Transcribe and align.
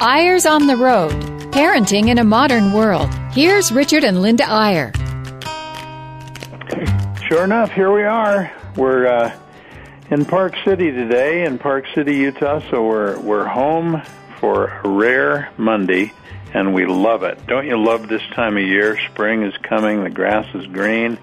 Eyres 0.00 0.46
on 0.46 0.68
the 0.68 0.76
Road 0.76 1.10
Parenting 1.50 2.08
in 2.08 2.18
a 2.18 2.24
Modern 2.24 2.72
World. 2.72 3.12
Here's 3.32 3.72
Richard 3.72 4.04
and 4.04 4.22
Linda 4.22 4.44
Eyre. 4.48 4.92
Sure 7.26 7.42
enough, 7.42 7.72
here 7.72 7.92
we 7.92 8.04
are. 8.04 8.52
We're 8.76 9.08
uh, 9.08 9.36
in 10.10 10.24
Park 10.24 10.54
City 10.64 10.92
today, 10.92 11.44
in 11.44 11.58
Park 11.58 11.84
City, 11.96 12.14
Utah. 12.14 12.60
So 12.70 12.86
we're 12.86 13.18
we're 13.18 13.46
home 13.46 14.00
for 14.38 14.68
a 14.68 14.88
rare 14.88 15.50
Monday, 15.56 16.12
and 16.54 16.74
we 16.74 16.86
love 16.86 17.24
it. 17.24 17.44
Don't 17.48 17.66
you 17.66 17.76
love 17.76 18.08
this 18.08 18.22
time 18.34 18.56
of 18.56 18.62
year? 18.62 19.00
Spring 19.10 19.42
is 19.42 19.56
coming. 19.64 20.04
The 20.04 20.10
grass 20.10 20.46
is 20.54 20.66
green. 20.68 21.18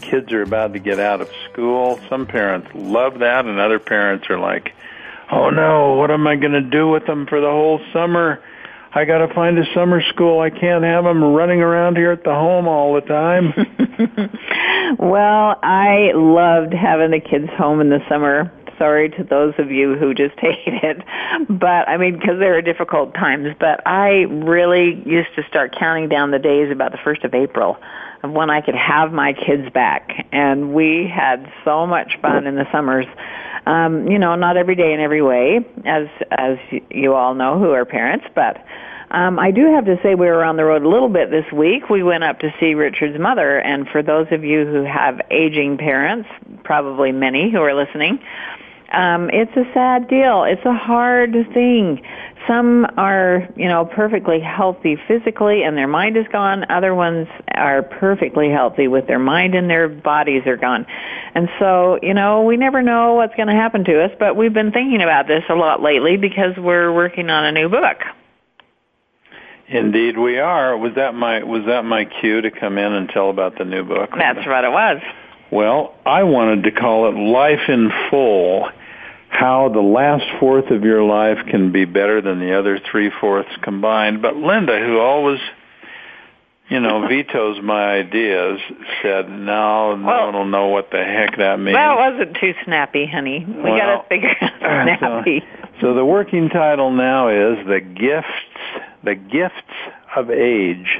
Kids 0.00 0.32
are 0.32 0.42
about 0.42 0.74
to 0.74 0.78
get 0.78 1.00
out 1.00 1.20
of 1.20 1.30
school. 1.50 1.98
Some 2.08 2.26
parents 2.26 2.68
love 2.72 3.18
that, 3.18 3.46
and 3.46 3.58
other 3.58 3.80
parents 3.80 4.30
are 4.30 4.38
like, 4.38 4.74
"Oh 5.32 5.50
no, 5.50 5.94
what 5.94 6.12
am 6.12 6.26
I 6.26 6.36
going 6.36 6.52
to 6.52 6.60
do 6.60 6.88
with 6.88 7.06
them 7.06 7.26
for 7.26 7.40
the 7.40 7.50
whole 7.50 7.80
summer?" 7.92 8.40
I 8.94 9.06
got 9.06 9.26
to 9.26 9.34
find 9.34 9.58
a 9.58 9.64
summer 9.74 10.02
school. 10.02 10.40
I 10.40 10.50
can't 10.50 10.84
have 10.84 11.04
them 11.04 11.24
running 11.24 11.62
around 11.62 11.96
here 11.96 12.12
at 12.12 12.24
the 12.24 12.34
home 12.34 12.68
all 12.68 12.92
the 12.92 13.00
time. 13.00 13.54
well, 14.98 15.58
I 15.62 16.12
loved 16.14 16.74
having 16.74 17.10
the 17.10 17.20
kids 17.20 17.48
home 17.56 17.80
in 17.80 17.88
the 17.88 18.00
summer. 18.08 18.52
Sorry 18.78 19.10
to 19.10 19.24
those 19.24 19.54
of 19.58 19.70
you 19.70 19.96
who 19.96 20.14
just 20.14 20.34
hate 20.38 20.58
it. 20.66 20.98
But 21.48 21.88
I 21.88 21.96
mean, 21.96 22.18
because 22.18 22.38
there 22.38 22.56
are 22.56 22.62
difficult 22.62 23.14
times, 23.14 23.54
but 23.58 23.86
I 23.86 24.22
really 24.22 25.02
used 25.06 25.34
to 25.36 25.42
start 25.48 25.74
counting 25.78 26.08
down 26.08 26.30
the 26.30 26.38
days 26.38 26.70
about 26.70 26.92
the 26.92 26.98
1st 26.98 27.24
of 27.24 27.34
April 27.34 27.78
of 28.22 28.30
when 28.30 28.50
I 28.50 28.60
could 28.60 28.76
have 28.76 29.12
my 29.12 29.32
kids 29.32 29.68
back. 29.70 30.26
And 30.32 30.72
we 30.72 31.08
had 31.12 31.52
so 31.64 31.86
much 31.86 32.18
fun 32.20 32.46
in 32.46 32.54
the 32.54 32.66
summers 32.70 33.06
um, 33.66 34.08
you 34.10 34.18
know, 34.18 34.34
not 34.34 34.56
every 34.56 34.74
day 34.74 34.92
in 34.92 35.00
every 35.00 35.22
way, 35.22 35.60
as 35.84 36.08
as 36.30 36.58
you 36.90 37.14
all 37.14 37.34
know 37.34 37.58
who 37.58 37.70
are 37.70 37.84
parents, 37.84 38.26
but 38.34 38.64
um, 39.12 39.38
I 39.38 39.50
do 39.50 39.66
have 39.66 39.84
to 39.84 40.00
say 40.02 40.14
we 40.14 40.26
were 40.26 40.42
on 40.42 40.56
the 40.56 40.64
road 40.64 40.82
a 40.82 40.88
little 40.88 41.10
bit 41.10 41.30
this 41.30 41.44
week. 41.52 41.90
We 41.90 42.02
went 42.02 42.24
up 42.24 42.40
to 42.40 42.52
see 42.58 42.74
Richard's 42.74 43.18
mother, 43.20 43.58
and 43.60 43.86
for 43.86 44.02
those 44.02 44.26
of 44.30 44.42
you 44.42 44.64
who 44.64 44.84
have 44.84 45.20
aging 45.30 45.76
parents, 45.76 46.28
probably 46.64 47.12
many 47.12 47.50
who 47.50 47.58
are 47.58 47.74
listening, 47.74 48.18
um, 48.92 49.30
it's 49.32 49.56
a 49.56 49.64
sad 49.72 50.08
deal. 50.08 50.44
It's 50.44 50.64
a 50.64 50.74
hard 50.74 51.32
thing. 51.54 52.02
Some 52.46 52.86
are, 52.96 53.48
you 53.56 53.68
know, 53.68 53.84
perfectly 53.84 54.40
healthy 54.40 54.96
physically 55.08 55.62
and 55.62 55.76
their 55.76 55.86
mind 55.86 56.16
is 56.16 56.26
gone. 56.30 56.70
Other 56.70 56.94
ones 56.94 57.28
are 57.54 57.82
perfectly 57.82 58.50
healthy 58.50 58.88
with 58.88 59.06
their 59.06 59.18
mind 59.18 59.54
and 59.54 59.70
their 59.70 59.88
bodies 59.88 60.42
are 60.46 60.56
gone. 60.56 60.86
And 61.34 61.48
so, 61.58 61.98
you 62.02 62.12
know, 62.12 62.42
we 62.42 62.56
never 62.56 62.82
know 62.82 63.14
what's 63.14 63.34
going 63.34 63.48
to 63.48 63.54
happen 63.54 63.84
to 63.84 64.04
us, 64.04 64.10
but 64.18 64.36
we've 64.36 64.52
been 64.52 64.72
thinking 64.72 65.00
about 65.00 65.26
this 65.26 65.44
a 65.48 65.54
lot 65.54 65.82
lately 65.82 66.16
because 66.16 66.56
we're 66.58 66.92
working 66.92 67.30
on 67.30 67.44
a 67.44 67.52
new 67.52 67.68
book. 67.68 67.98
Indeed, 69.68 70.18
we 70.18 70.38
are. 70.38 70.76
Was 70.76 70.96
that 70.96 71.14
my 71.14 71.42
was 71.44 71.64
that 71.66 71.84
my 71.84 72.04
cue 72.04 72.42
to 72.42 72.50
come 72.50 72.76
in 72.76 72.92
and 72.92 73.08
tell 73.08 73.30
about 73.30 73.56
the 73.56 73.64
new 73.64 73.84
book? 73.84 74.10
That's 74.18 74.46
what 74.46 74.64
it 74.64 74.70
was. 74.70 75.00
Well, 75.50 75.94
I 76.04 76.24
wanted 76.24 76.64
to 76.64 76.72
call 76.72 77.08
it 77.08 77.12
Life 77.12 77.68
in 77.68 77.90
Full 78.10 78.68
how 79.32 79.70
the 79.70 79.80
last 79.80 80.24
fourth 80.38 80.70
of 80.70 80.84
your 80.84 81.02
life 81.02 81.38
can 81.48 81.72
be 81.72 81.86
better 81.86 82.20
than 82.20 82.38
the 82.38 82.56
other 82.56 82.78
three 82.78 83.10
fourths 83.18 83.48
combined. 83.62 84.20
But 84.20 84.36
Linda, 84.36 84.78
who 84.78 84.98
always, 84.98 85.40
you 86.68 86.78
know, 86.78 87.08
vetoes 87.08 87.58
my 87.62 87.94
ideas, 87.94 88.60
said, 89.02 89.30
"No, 89.30 89.96
no 89.96 90.06
well, 90.06 90.26
one 90.26 90.34
will 90.34 90.44
know 90.44 90.68
what 90.68 90.90
the 90.90 91.02
heck 91.02 91.38
that 91.38 91.58
means." 91.58 91.74
Well, 91.74 91.94
it 91.94 92.12
wasn't 92.12 92.36
too 92.38 92.52
snappy, 92.64 93.06
honey. 93.06 93.42
We 93.46 93.62
well, 93.62 93.78
got 93.78 94.02
to 94.02 94.08
figure 94.10 94.36
out 94.42 94.98
snappy. 94.98 95.40
So, 95.40 95.80
so 95.80 95.94
the 95.94 96.04
working 96.04 96.50
title 96.50 96.90
now 96.90 97.28
is 97.28 97.66
the 97.66 97.80
gifts, 97.80 98.28
the 99.02 99.14
gifts 99.14 99.56
of 100.14 100.30
age. 100.30 100.98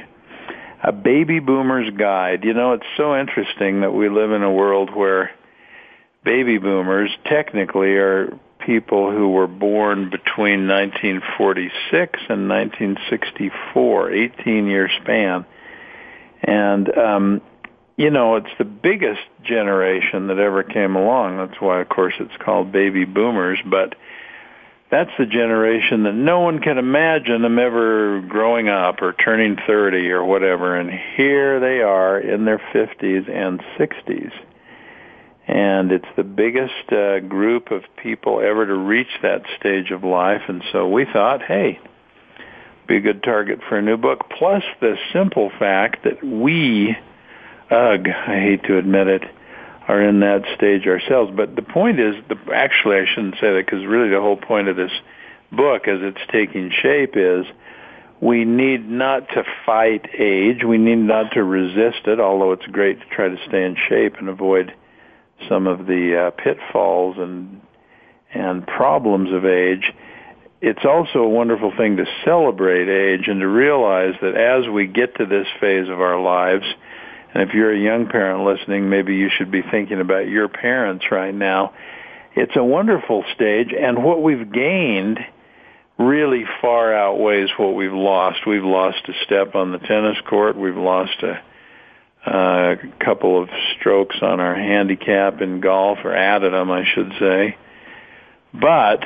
A 0.81 0.91
baby 0.91 1.39
boomer's 1.39 1.89
guide. 1.91 2.43
You 2.43 2.55
know, 2.55 2.73
it's 2.73 2.83
so 2.97 3.15
interesting 3.15 3.81
that 3.81 3.93
we 3.93 4.09
live 4.09 4.31
in 4.31 4.41
a 4.41 4.51
world 4.51 4.93
where 4.93 5.31
baby 6.23 6.57
boomers 6.57 7.11
technically 7.25 7.95
are 7.95 8.37
people 8.65 9.11
who 9.11 9.29
were 9.29 9.47
born 9.47 10.09
between 10.09 10.67
1946 10.67 12.19
and 12.29 12.49
1964, 12.49 14.11
18 14.11 14.67
year 14.67 14.89
span. 15.01 15.45
And, 16.41 16.97
um, 16.97 17.41
you 17.97 18.09
know, 18.09 18.37
it's 18.37 18.47
the 18.57 18.65
biggest 18.65 19.21
generation 19.43 20.27
that 20.27 20.39
ever 20.39 20.63
came 20.63 20.95
along. 20.95 21.37
That's 21.37 21.61
why, 21.61 21.81
of 21.81 21.89
course, 21.89 22.13
it's 22.19 22.35
called 22.43 22.71
baby 22.71 23.05
boomers. 23.05 23.59
But 23.65 23.95
that's 24.89 25.11
the 25.17 25.25
generation 25.25 26.03
that 26.03 26.13
no 26.13 26.39
one 26.39 26.59
can 26.59 26.77
imagine 26.77 27.41
them 27.41 27.59
ever 27.59 28.21
growing 28.21 28.69
up 28.69 29.01
or 29.01 29.13
turning 29.13 29.57
30 29.67 30.09
or 30.11 30.23
whatever. 30.23 30.75
And 30.75 30.89
here 31.15 31.59
they 31.59 31.81
are 31.81 32.19
in 32.19 32.45
their 32.45 32.59
50s 32.73 33.29
and 33.29 33.59
60s 33.77 34.31
and 35.47 35.91
it's 35.91 36.07
the 36.15 36.23
biggest 36.23 36.91
uh, 36.91 37.19
group 37.19 37.71
of 37.71 37.83
people 38.01 38.39
ever 38.39 38.65
to 38.65 38.75
reach 38.75 39.19
that 39.21 39.43
stage 39.59 39.91
of 39.91 40.03
life. 40.03 40.41
And 40.47 40.63
so 40.71 40.87
we 40.87 41.05
thought, 41.05 41.41
hey, 41.41 41.79
be 42.87 42.97
a 42.97 43.01
good 43.01 43.23
target 43.23 43.59
for 43.67 43.77
a 43.77 43.81
new 43.81 43.97
book. 43.97 44.29
Plus 44.37 44.63
the 44.79 44.95
simple 45.11 45.51
fact 45.59 46.03
that 46.05 46.23
we, 46.23 46.95
ugh, 47.69 48.07
I 48.07 48.39
hate 48.39 48.63
to 48.65 48.77
admit 48.77 49.07
it, 49.07 49.23
are 49.87 50.01
in 50.01 50.21
that 50.21 50.43
stage 50.55 50.87
ourselves. 50.87 51.31
But 51.35 51.55
the 51.57 51.61
point 51.61 51.99
is, 51.99 52.15
the, 52.29 52.37
actually, 52.53 52.97
I 52.97 53.05
shouldn't 53.05 53.35
say 53.35 53.53
that 53.53 53.65
because 53.65 53.85
really 53.85 54.09
the 54.09 54.21
whole 54.21 54.37
point 54.37 54.69
of 54.69 54.77
this 54.77 54.91
book, 55.51 55.89
as 55.89 55.99
it's 56.01 56.31
taking 56.31 56.71
shape, 56.71 57.17
is 57.17 57.45
we 58.21 58.45
need 58.45 58.89
not 58.89 59.27
to 59.29 59.43
fight 59.65 60.09
age. 60.17 60.63
We 60.63 60.77
need 60.77 60.99
not 60.99 61.33
to 61.33 61.43
resist 61.43 62.07
it, 62.07 62.21
although 62.21 62.53
it's 62.53 62.65
great 62.67 63.01
to 63.01 63.05
try 63.07 63.27
to 63.27 63.37
stay 63.45 63.65
in 63.65 63.75
shape 63.89 64.15
and 64.17 64.29
avoid 64.29 64.73
some 65.49 65.67
of 65.67 65.85
the 65.85 66.27
uh, 66.27 66.31
pitfalls 66.31 67.17
and 67.17 67.61
and 68.33 68.65
problems 68.65 69.31
of 69.31 69.45
age. 69.45 69.93
It's 70.61 70.85
also 70.85 71.19
a 71.19 71.29
wonderful 71.29 71.71
thing 71.77 71.97
to 71.97 72.05
celebrate 72.25 72.89
age 72.89 73.27
and 73.27 73.41
to 73.41 73.47
realize 73.47 74.15
that 74.21 74.35
as 74.35 74.67
we 74.67 74.87
get 74.87 75.15
to 75.17 75.25
this 75.25 75.47
phase 75.59 75.87
of 75.89 76.01
our 76.01 76.19
lives, 76.19 76.65
and 77.33 77.47
if 77.47 77.53
you're 77.53 77.73
a 77.73 77.79
young 77.79 78.07
parent 78.07 78.43
listening, 78.43 78.89
maybe 78.89 79.15
you 79.15 79.29
should 79.29 79.51
be 79.51 79.61
thinking 79.61 79.99
about 79.99 80.27
your 80.27 80.47
parents 80.47 81.05
right 81.11 81.33
now. 81.33 81.73
It's 82.35 82.55
a 82.55 82.63
wonderful 82.63 83.23
stage, 83.35 83.73
and 83.77 84.03
what 84.03 84.23
we've 84.23 84.51
gained 84.51 85.19
really 85.97 86.45
far 86.61 86.93
outweighs 86.93 87.49
what 87.57 87.75
we've 87.75 87.93
lost. 87.93 88.47
We've 88.47 88.63
lost 88.63 89.07
a 89.07 89.13
step 89.25 89.55
on 89.55 89.71
the 89.71 89.77
tennis 89.79 90.17
court. 90.27 90.55
We've 90.55 90.75
lost 90.75 91.21
a 91.21 91.41
a 92.25 92.75
couple 92.99 93.41
of 93.41 93.49
strokes 93.77 94.17
on 94.21 94.39
our 94.39 94.55
handicap 94.55 95.41
in 95.41 95.59
golf, 95.59 95.99
or 96.03 96.15
added 96.15 96.53
them, 96.53 96.71
I 96.71 96.85
should 96.85 97.11
say. 97.19 97.57
But 98.53 99.03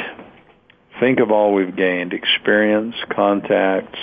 think 1.00 1.20
of 1.20 1.32
all 1.32 1.54
we've 1.54 1.76
gained 1.76 2.14
experience, 2.14 2.96
contacts, 3.10 4.00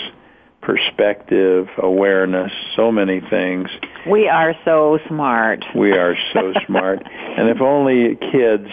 perspective, 0.63 1.69
awareness, 1.79 2.53
so 2.75 2.91
many 2.91 3.21
things. 3.21 3.69
We 4.09 4.29
are 4.29 4.55
so 4.65 4.99
smart. 5.09 5.65
We 5.77 5.93
are 5.93 6.17
so 6.33 6.53
smart. 6.67 7.03
And 7.07 7.49
if 7.49 7.61
only 7.61 8.17
kids, 8.17 8.69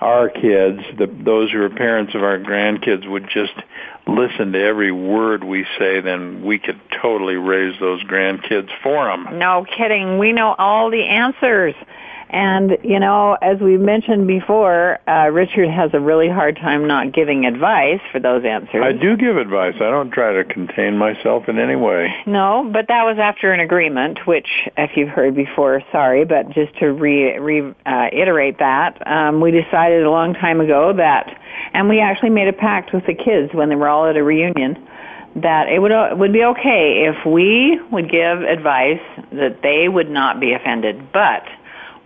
our 0.00 0.28
kids, 0.28 0.80
the, 0.98 1.06
those 1.06 1.50
who 1.50 1.62
are 1.62 1.70
parents 1.70 2.14
of 2.14 2.22
our 2.22 2.38
grandkids 2.38 3.08
would 3.08 3.28
just 3.28 3.52
listen 4.06 4.52
to 4.52 4.60
every 4.60 4.90
word 4.90 5.44
we 5.44 5.66
say, 5.78 6.00
then 6.00 6.42
we 6.42 6.58
could 6.58 6.80
totally 7.02 7.36
raise 7.36 7.78
those 7.80 8.02
grandkids 8.04 8.70
for 8.82 9.06
them. 9.06 9.38
No 9.38 9.64
kidding. 9.64 10.18
We 10.18 10.32
know 10.32 10.54
all 10.58 10.90
the 10.90 11.04
answers. 11.04 11.74
And, 12.32 12.78
you 12.84 13.00
know, 13.00 13.36
as 13.42 13.58
we 13.58 13.76
mentioned 13.76 14.28
before, 14.28 14.98
uh, 15.08 15.28
Richard 15.30 15.68
has 15.68 15.90
a 15.94 15.98
really 15.98 16.28
hard 16.28 16.56
time 16.56 16.86
not 16.86 17.12
giving 17.12 17.44
advice 17.44 18.00
for 18.12 18.20
those 18.20 18.44
answers. 18.44 18.82
I 18.84 18.92
do 18.92 19.16
give 19.16 19.36
advice. 19.36 19.74
I 19.76 19.90
don't 19.90 20.12
try 20.12 20.32
to 20.34 20.44
contain 20.44 20.96
myself 20.96 21.48
in 21.48 21.58
any 21.58 21.74
way. 21.74 22.14
No, 22.26 22.70
but 22.72 22.86
that 22.86 23.02
was 23.04 23.18
after 23.18 23.52
an 23.52 23.58
agreement, 23.58 24.26
which, 24.28 24.46
if 24.76 24.96
you've 24.96 25.08
heard 25.08 25.34
before, 25.34 25.82
sorry, 25.90 26.24
but 26.24 26.50
just 26.50 26.76
to 26.78 26.92
re, 26.92 27.36
re 27.38 27.74
uh, 27.84 28.08
iterate 28.12 28.58
that, 28.60 29.04
um, 29.08 29.40
we 29.40 29.50
decided 29.50 30.04
a 30.04 30.10
long 30.10 30.34
time 30.34 30.60
ago 30.60 30.92
that, 30.92 31.36
and 31.74 31.88
we 31.88 31.98
actually 31.98 32.30
made 32.30 32.46
a 32.46 32.52
pact 32.52 32.92
with 32.92 33.06
the 33.06 33.14
kids 33.14 33.52
when 33.52 33.70
they 33.70 33.76
were 33.76 33.88
all 33.88 34.06
at 34.06 34.16
a 34.16 34.22
reunion, 34.22 34.86
that 35.36 35.68
it 35.68 35.80
would 35.80 35.92
uh, 35.92 36.14
would 36.16 36.32
be 36.32 36.44
okay 36.44 37.06
if 37.06 37.24
we 37.24 37.80
would 37.92 38.10
give 38.10 38.42
advice 38.42 39.00
that 39.32 39.62
they 39.62 39.88
would 39.88 40.10
not 40.10 40.40
be 40.40 40.52
offended, 40.52 41.12
but 41.12 41.44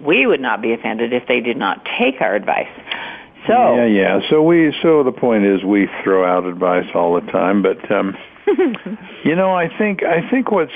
we 0.05 0.27
would 0.27 0.41
not 0.41 0.62
be 0.62 0.73
offended 0.73 1.12
if 1.12 1.27
they 1.27 1.41
did 1.41 1.56
not 1.56 1.85
take 1.99 2.21
our 2.21 2.35
advice. 2.35 2.69
So 3.47 3.77
yeah, 3.77 3.87
yeah. 3.87 4.21
So 4.31 4.43
we 4.43 4.75
so 4.83 5.03
the 5.03 5.12
point 5.12 5.45
is 5.45 5.62
we 5.62 5.89
throw 6.03 6.25
out 6.25 6.45
advice 6.45 6.87
all 6.95 7.15
the 7.21 7.31
time, 7.31 7.62
but 7.62 7.91
um, 7.91 8.17
you 9.25 9.37
know 9.37 9.53
I 9.55 9.69
think 9.77 10.03
I 10.03 10.29
think 10.31 10.51
what's 10.51 10.73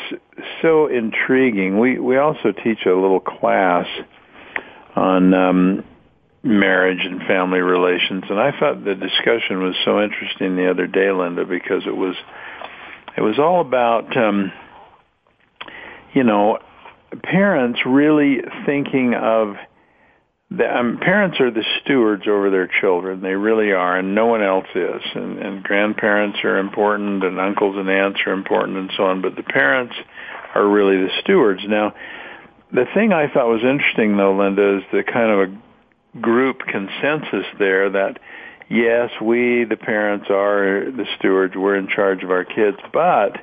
so 0.60 0.86
intriguing. 0.86 1.78
We 1.78 1.98
we 1.98 2.18
also 2.18 2.52
teach 2.52 2.84
a 2.84 2.94
little 2.94 3.20
class 3.20 3.86
on 4.96 5.32
um, 5.32 5.84
marriage 6.42 7.04
and 7.04 7.22
family 7.22 7.60
relations. 7.60 8.24
And 8.28 8.38
I 8.38 8.50
thought 8.58 8.84
the 8.84 8.94
discussion 8.94 9.62
was 9.62 9.74
so 9.84 10.02
interesting 10.02 10.56
the 10.56 10.70
other 10.70 10.86
day, 10.86 11.10
Linda, 11.10 11.44
because 11.44 11.86
it 11.86 11.96
was 11.96 12.16
it 13.16 13.22
was 13.22 13.38
all 13.38 13.60
about 13.60 14.14
um, 14.16 14.52
you 16.12 16.22
know 16.22 16.58
parents 17.22 17.80
really 17.86 18.42
thinking 18.66 19.14
of 19.14 19.56
the 20.50 20.64
um, 20.64 20.98
parents 20.98 21.40
are 21.40 21.50
the 21.50 21.64
stewards 21.82 22.24
over 22.26 22.50
their 22.50 22.68
children. 22.80 23.20
They 23.20 23.34
really 23.34 23.72
are, 23.72 23.98
and 23.98 24.14
no 24.14 24.26
one 24.26 24.42
else 24.42 24.66
is. 24.74 25.02
And, 25.14 25.38
and 25.38 25.62
grandparents 25.62 26.38
are 26.42 26.56
important, 26.56 27.22
and 27.22 27.38
uncles 27.38 27.76
and 27.76 27.88
aunts 27.90 28.20
are 28.26 28.32
important, 28.32 28.78
and 28.78 28.90
so 28.96 29.04
on. 29.04 29.20
But 29.20 29.36
the 29.36 29.42
parents 29.42 29.94
are 30.54 30.66
really 30.66 30.96
the 30.96 31.10
stewards. 31.20 31.60
Now, 31.66 31.94
the 32.72 32.86
thing 32.94 33.12
I 33.12 33.28
thought 33.32 33.48
was 33.48 33.62
interesting, 33.62 34.16
though, 34.16 34.36
Linda, 34.36 34.78
is 34.78 34.84
the 34.90 35.02
kind 35.02 35.30
of 35.30 35.50
a 35.50 36.18
group 36.20 36.60
consensus 36.60 37.44
there 37.58 37.90
that 37.90 38.18
yes, 38.70 39.10
we, 39.20 39.64
the 39.64 39.76
parents, 39.76 40.26
are 40.30 40.90
the 40.90 41.06
stewards. 41.18 41.54
We're 41.56 41.76
in 41.76 41.88
charge 41.88 42.22
of 42.22 42.30
our 42.30 42.44
kids, 42.44 42.78
but 42.92 43.36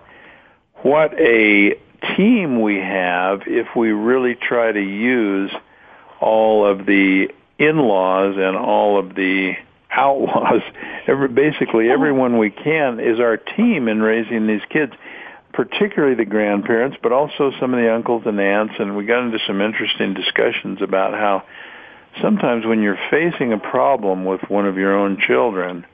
what 0.81 1.13
a 1.19 1.75
team 2.15 2.61
we 2.61 2.75
have 2.75 3.41
if 3.47 3.75
we 3.75 3.89
really 3.89 4.35
try 4.35 4.71
to 4.71 4.81
use 4.81 5.51
all 6.19 6.65
of 6.65 6.85
the 6.85 7.29
in-laws 7.57 8.35
and 8.37 8.55
all 8.55 8.99
of 8.99 9.15
the 9.15 9.53
outlaws. 9.91 10.61
Every, 11.07 11.27
basically, 11.27 11.89
oh. 11.89 11.93
everyone 11.93 12.37
we 12.37 12.49
can 12.49 12.99
is 12.99 13.19
our 13.19 13.37
team 13.37 13.87
in 13.87 14.01
raising 14.01 14.47
these 14.47 14.63
kids, 14.69 14.93
particularly 15.53 16.15
the 16.15 16.25
grandparents, 16.25 16.97
but 17.01 17.11
also 17.11 17.51
some 17.59 17.73
of 17.73 17.79
the 17.79 17.93
uncles 17.93 18.23
and 18.25 18.39
aunts. 18.39 18.73
And 18.79 18.97
we 18.97 19.05
got 19.05 19.23
into 19.23 19.39
some 19.45 19.61
interesting 19.61 20.13
discussions 20.13 20.81
about 20.81 21.13
how 21.13 21.43
sometimes 22.21 22.65
when 22.65 22.81
you're 22.81 22.99
facing 23.11 23.53
a 23.53 23.57
problem 23.59 24.25
with 24.25 24.41
one 24.49 24.65
of 24.65 24.77
your 24.77 24.97
own 24.97 25.17
children, 25.19 25.85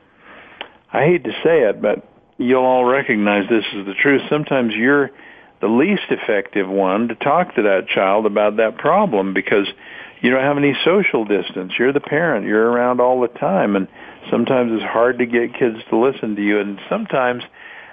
I 0.91 1.05
hate 1.05 1.23
to 1.25 1.31
say 1.43 1.63
it, 1.69 1.81
but 1.81 2.07
you'll 2.37 2.63
all 2.63 2.85
recognize 2.85 3.47
this 3.49 3.65
is 3.73 3.85
the 3.85 3.93
truth. 3.93 4.21
Sometimes 4.29 4.73
you're 4.73 5.11
the 5.61 5.67
least 5.67 6.09
effective 6.09 6.67
one 6.67 7.07
to 7.07 7.15
talk 7.15 7.55
to 7.55 7.61
that 7.63 7.87
child 7.87 8.25
about 8.25 8.57
that 8.57 8.77
problem 8.77 9.33
because 9.33 9.67
you 10.21 10.29
don't 10.29 10.43
have 10.43 10.57
any 10.57 10.75
social 10.83 11.25
distance. 11.25 11.73
You're 11.77 11.93
the 11.93 11.99
parent. 11.99 12.45
You're 12.45 12.69
around 12.69 12.99
all 12.99 13.21
the 13.21 13.27
time, 13.27 13.75
and 13.75 13.87
sometimes 14.29 14.71
it's 14.73 14.83
hard 14.83 15.19
to 15.19 15.25
get 15.25 15.53
kids 15.57 15.77
to 15.89 15.97
listen 15.97 16.35
to 16.35 16.41
you. 16.41 16.59
And 16.59 16.79
sometimes 16.89 17.43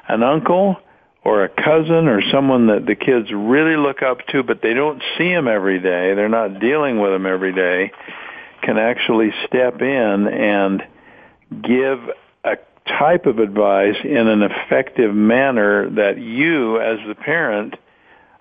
an 0.08 0.22
uncle 0.22 0.76
or 1.24 1.44
a 1.44 1.48
cousin 1.48 2.08
or 2.08 2.22
someone 2.30 2.68
that 2.68 2.86
the 2.86 2.94
kids 2.94 3.28
really 3.32 3.76
look 3.76 4.02
up 4.02 4.26
to, 4.28 4.42
but 4.42 4.60
they 4.62 4.74
don't 4.74 5.02
see 5.16 5.28
them 5.30 5.48
every 5.48 5.78
day. 5.78 6.14
They're 6.14 6.28
not 6.28 6.60
dealing 6.60 7.00
with 7.00 7.12
them 7.12 7.26
every 7.26 7.52
day. 7.52 7.92
Can 8.62 8.78
actually 8.78 9.32
step 9.46 9.80
in 9.80 10.28
and 10.28 10.82
give 11.62 11.98
type 12.98 13.26
of 13.26 13.38
advice 13.38 13.96
in 14.04 14.28
an 14.28 14.42
effective 14.42 15.14
manner 15.14 15.90
that 15.90 16.18
you, 16.18 16.80
as 16.80 16.98
the 17.06 17.14
parent, 17.14 17.74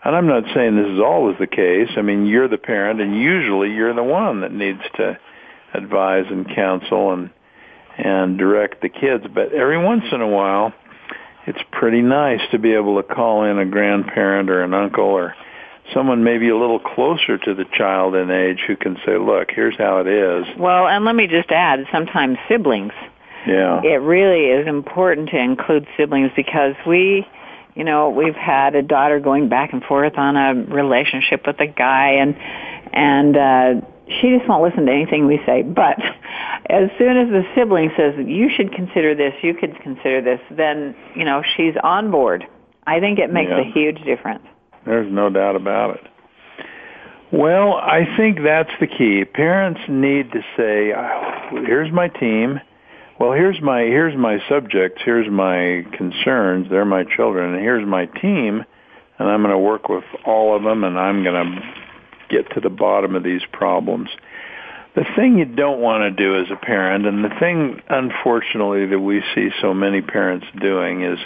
and 0.04 0.16
I'm 0.16 0.28
not 0.28 0.44
saying 0.54 0.76
this 0.76 0.88
is 0.88 1.00
always 1.00 1.38
the 1.38 1.48
case. 1.48 1.90
I 1.98 2.02
mean, 2.02 2.26
you're 2.28 2.48
the 2.48 2.58
parent, 2.58 3.02
and 3.02 3.16
usually 3.16 3.72
you're 3.72 3.94
the 3.94 4.04
one 4.04 4.42
that 4.42 4.54
needs 4.54 4.82
to 4.96 5.20
advise 5.74 6.26
and 6.30 6.48
counsel 6.56 7.14
and 7.14 7.30
and 7.98 8.38
direct 8.38 8.82
the 8.82 8.90
kids. 8.90 9.26
But 9.34 9.54
every 9.54 9.84
once 9.84 10.04
in 10.12 10.22
a 10.22 10.28
while, 10.28 10.72
it's 11.48 11.62
pretty 11.72 12.02
nice 12.02 12.42
to 12.52 12.60
be 12.60 12.74
able 12.74 13.02
to 13.02 13.04
call 13.04 13.44
in 13.44 13.58
a 13.58 13.66
grandparent 13.66 14.52
or 14.52 14.64
an 14.64 14.74
uncle 14.74 15.06
or 15.06 15.36
someone 15.94 16.24
maybe 16.24 16.50
a 16.50 16.58
little 16.58 16.80
closer 16.80 17.38
to 17.38 17.56
the 17.56 17.66
child 17.74 18.14
in 18.14 18.30
age 18.30 18.60
who 18.68 18.76
can 18.76 18.98
say, 19.06 19.18
"Look, 19.18 19.50
here's 19.52 19.78
how 19.78 20.00
it 20.00 20.08
is." 20.08 20.46
Well, 20.58 20.88
and 20.88 21.06
let 21.06 21.16
me 21.16 21.28
just 21.28 21.52
add, 21.52 21.88
sometimes 21.92 22.38
siblings. 22.48 22.94
Yeah. 23.48 23.82
It 23.84 24.02
really 24.02 24.46
is 24.46 24.68
important 24.68 25.30
to 25.30 25.38
include 25.38 25.88
siblings 25.98 26.32
because 26.36 26.76
we 26.86 27.26
you 27.78 27.84
know, 27.84 28.10
we've 28.10 28.36
had 28.36 28.74
a 28.74 28.82
daughter 28.82 29.20
going 29.20 29.50
back 29.50 29.72
and 29.72 29.84
forth 29.84 30.18
on 30.18 30.36
a 30.36 30.56
relationship 30.56 31.46
with 31.46 31.60
a 31.60 31.68
guy 31.68 32.14
and, 32.14 32.36
and, 32.92 33.38
uh, 33.38 33.88
she 34.08 34.36
just 34.36 34.50
won't 34.50 34.64
listen 34.64 34.88
to 34.88 34.92
anything 34.92 35.28
we 35.28 35.40
say. 35.46 35.62
But 35.62 36.00
as 36.70 36.90
soon 36.98 37.18
as 37.18 37.30
the 37.30 37.44
sibling 37.56 37.92
says, 37.96 38.16
you 38.18 38.50
should 38.50 38.74
consider 38.74 39.14
this, 39.14 39.34
you 39.44 39.54
could 39.54 39.80
consider 39.82 40.22
this, 40.22 40.40
then, 40.50 40.96
you 41.16 41.24
know, 41.24 41.44
she's 41.56 41.76
on 41.84 42.10
board. 42.10 42.46
I 42.88 43.00
think 43.00 43.20
it 43.20 43.32
makes 43.32 43.52
yeah. 43.52 43.62
a 43.62 43.72
huge 43.72 44.02
difference. 44.06 44.44
There's 44.86 45.12
no 45.12 45.30
doubt 45.30 45.56
about 45.56 45.98
it. 45.98 46.08
Well, 47.32 47.74
I 47.74 48.08
think 48.16 48.40
that's 48.44 48.72
the 48.80 48.88
key. 48.88 49.26
Parents 49.26 49.82
need 49.90 50.32
to 50.32 50.42
say, 50.56 50.94
here's 51.66 51.92
my 51.92 52.08
team 52.08 52.62
well, 53.20 53.32
here's 53.32 53.62
my 53.62 53.82
here's 53.82 54.16
my 54.16 54.40
subjects, 54.48 55.02
here's 55.04 55.30
my 55.30 55.86
concerns, 55.98 56.70
they're 56.70 56.86
my 56.86 57.04
children, 57.04 57.54
and 57.54 57.62
here's 57.62 57.86
my 57.86 58.06
team, 58.06 58.64
and 59.18 59.28
I'm 59.28 59.42
going 59.42 59.54
to 59.54 59.58
work 59.58 59.90
with 59.90 60.04
all 60.26 60.56
of 60.56 60.64
them, 60.64 60.84
and 60.84 61.00
I'm 61.00 61.24
going 61.24 61.56
to 61.56 61.62
get 62.30 62.54
to 62.54 62.60
the 62.60 62.70
bottom 62.70 63.16
of 63.16 63.24
these 63.24 63.42
problems. 63.52 64.10
The 64.96 65.06
thing 65.16 65.38
you 65.38 65.46
don't 65.46 65.80
want 65.80 66.02
to 66.02 66.12
do 66.12 66.40
as 66.40 66.52
a 66.52 66.56
parent, 66.56 67.06
and 67.06 67.24
the 67.24 67.36
thing, 67.40 67.82
unfortunately, 67.88 68.88
that 68.88 69.00
we 69.00 69.24
see 69.36 69.50
so 69.62 69.74
many 69.74 70.02
parents 70.02 70.46
doing 70.60 71.04
is, 71.04 71.20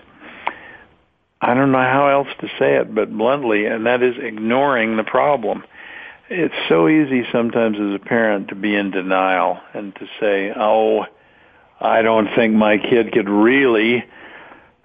I 1.42 1.54
don't 1.54 1.72
know 1.72 1.80
how 1.80 2.08
else 2.08 2.28
to 2.40 2.48
say 2.60 2.76
it, 2.76 2.94
but 2.94 3.12
bluntly, 3.18 3.66
and 3.66 3.86
that 3.86 4.04
is 4.04 4.16
ignoring 4.18 4.98
the 4.98 5.04
problem. 5.04 5.64
It's 6.30 6.54
so 6.70 6.88
easy 6.88 7.24
sometimes 7.32 7.78
as 7.78 7.96
a 7.96 8.00
parent 8.00 8.50
to 8.50 8.56
be 8.56 8.76
in 8.76 8.92
denial 8.92 9.60
and 9.74 9.94
to 9.96 10.06
say, 10.20 10.54
oh, 10.56 11.06
I 11.81 12.01
don't 12.01 12.30
think 12.36 12.54
my 12.54 12.78
kid 12.78 13.12
could 13.12 13.30
really 13.30 14.04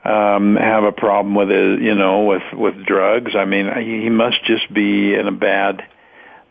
um 0.04 0.56
have 0.56 0.84
a 0.84 0.92
problem 0.92 1.34
with 1.34 1.50
it, 1.50 1.82
you 1.82 1.94
know, 1.94 2.24
with 2.24 2.42
with 2.52 2.84
drugs. 2.86 3.34
I 3.34 3.44
mean, 3.44 3.66
he 3.82 4.08
must 4.08 4.44
just 4.44 4.72
be 4.72 5.14
in 5.14 5.26
a 5.26 5.32
bad 5.32 5.82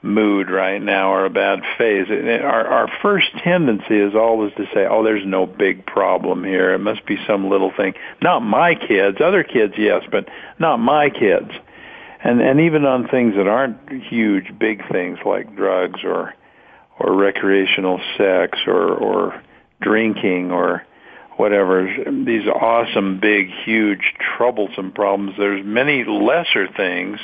mood 0.05 0.51
right 0.51 0.81
now 0.81 1.11
or 1.13 1.25
a 1.25 1.29
bad 1.29 1.61
phase. 1.77 2.07
Our 2.09 2.67
our 2.67 2.87
first 3.01 3.27
tendency 3.43 3.97
is 3.97 4.13
always 4.13 4.53
to 4.55 4.65
say, 4.73 4.85
"Oh, 4.85 5.03
there's 5.03 5.25
no 5.25 5.45
big 5.45 5.85
problem 5.85 6.43
here. 6.43 6.73
It 6.73 6.79
must 6.79 7.05
be 7.05 7.17
some 7.25 7.49
little 7.49 7.71
thing." 7.75 7.95
Not 8.21 8.41
my 8.41 8.75
kids, 8.75 9.17
other 9.19 9.43
kids, 9.43 9.73
yes, 9.77 10.03
but 10.11 10.29
not 10.59 10.77
my 10.77 11.09
kids. 11.09 11.51
And 12.23 12.41
and 12.41 12.61
even 12.61 12.85
on 12.85 13.07
things 13.07 13.35
that 13.35 13.47
aren't 13.47 13.77
huge, 14.03 14.57
big 14.59 14.87
things 14.91 15.17
like 15.25 15.55
drugs 15.55 16.01
or 16.03 16.33
or 16.99 17.13
recreational 17.15 17.99
sex 18.17 18.59
or 18.67 18.93
or 18.93 19.41
drinking 19.85 20.51
or 20.51 20.83
whatever. 21.37 21.85
These 22.25 22.47
awesome 22.47 23.19
big 23.19 23.49
huge 23.63 24.13
troublesome 24.37 24.91
problems 24.91 25.35
there's 25.37 25.65
many 25.65 26.03
lesser 26.03 26.67
things 26.67 27.19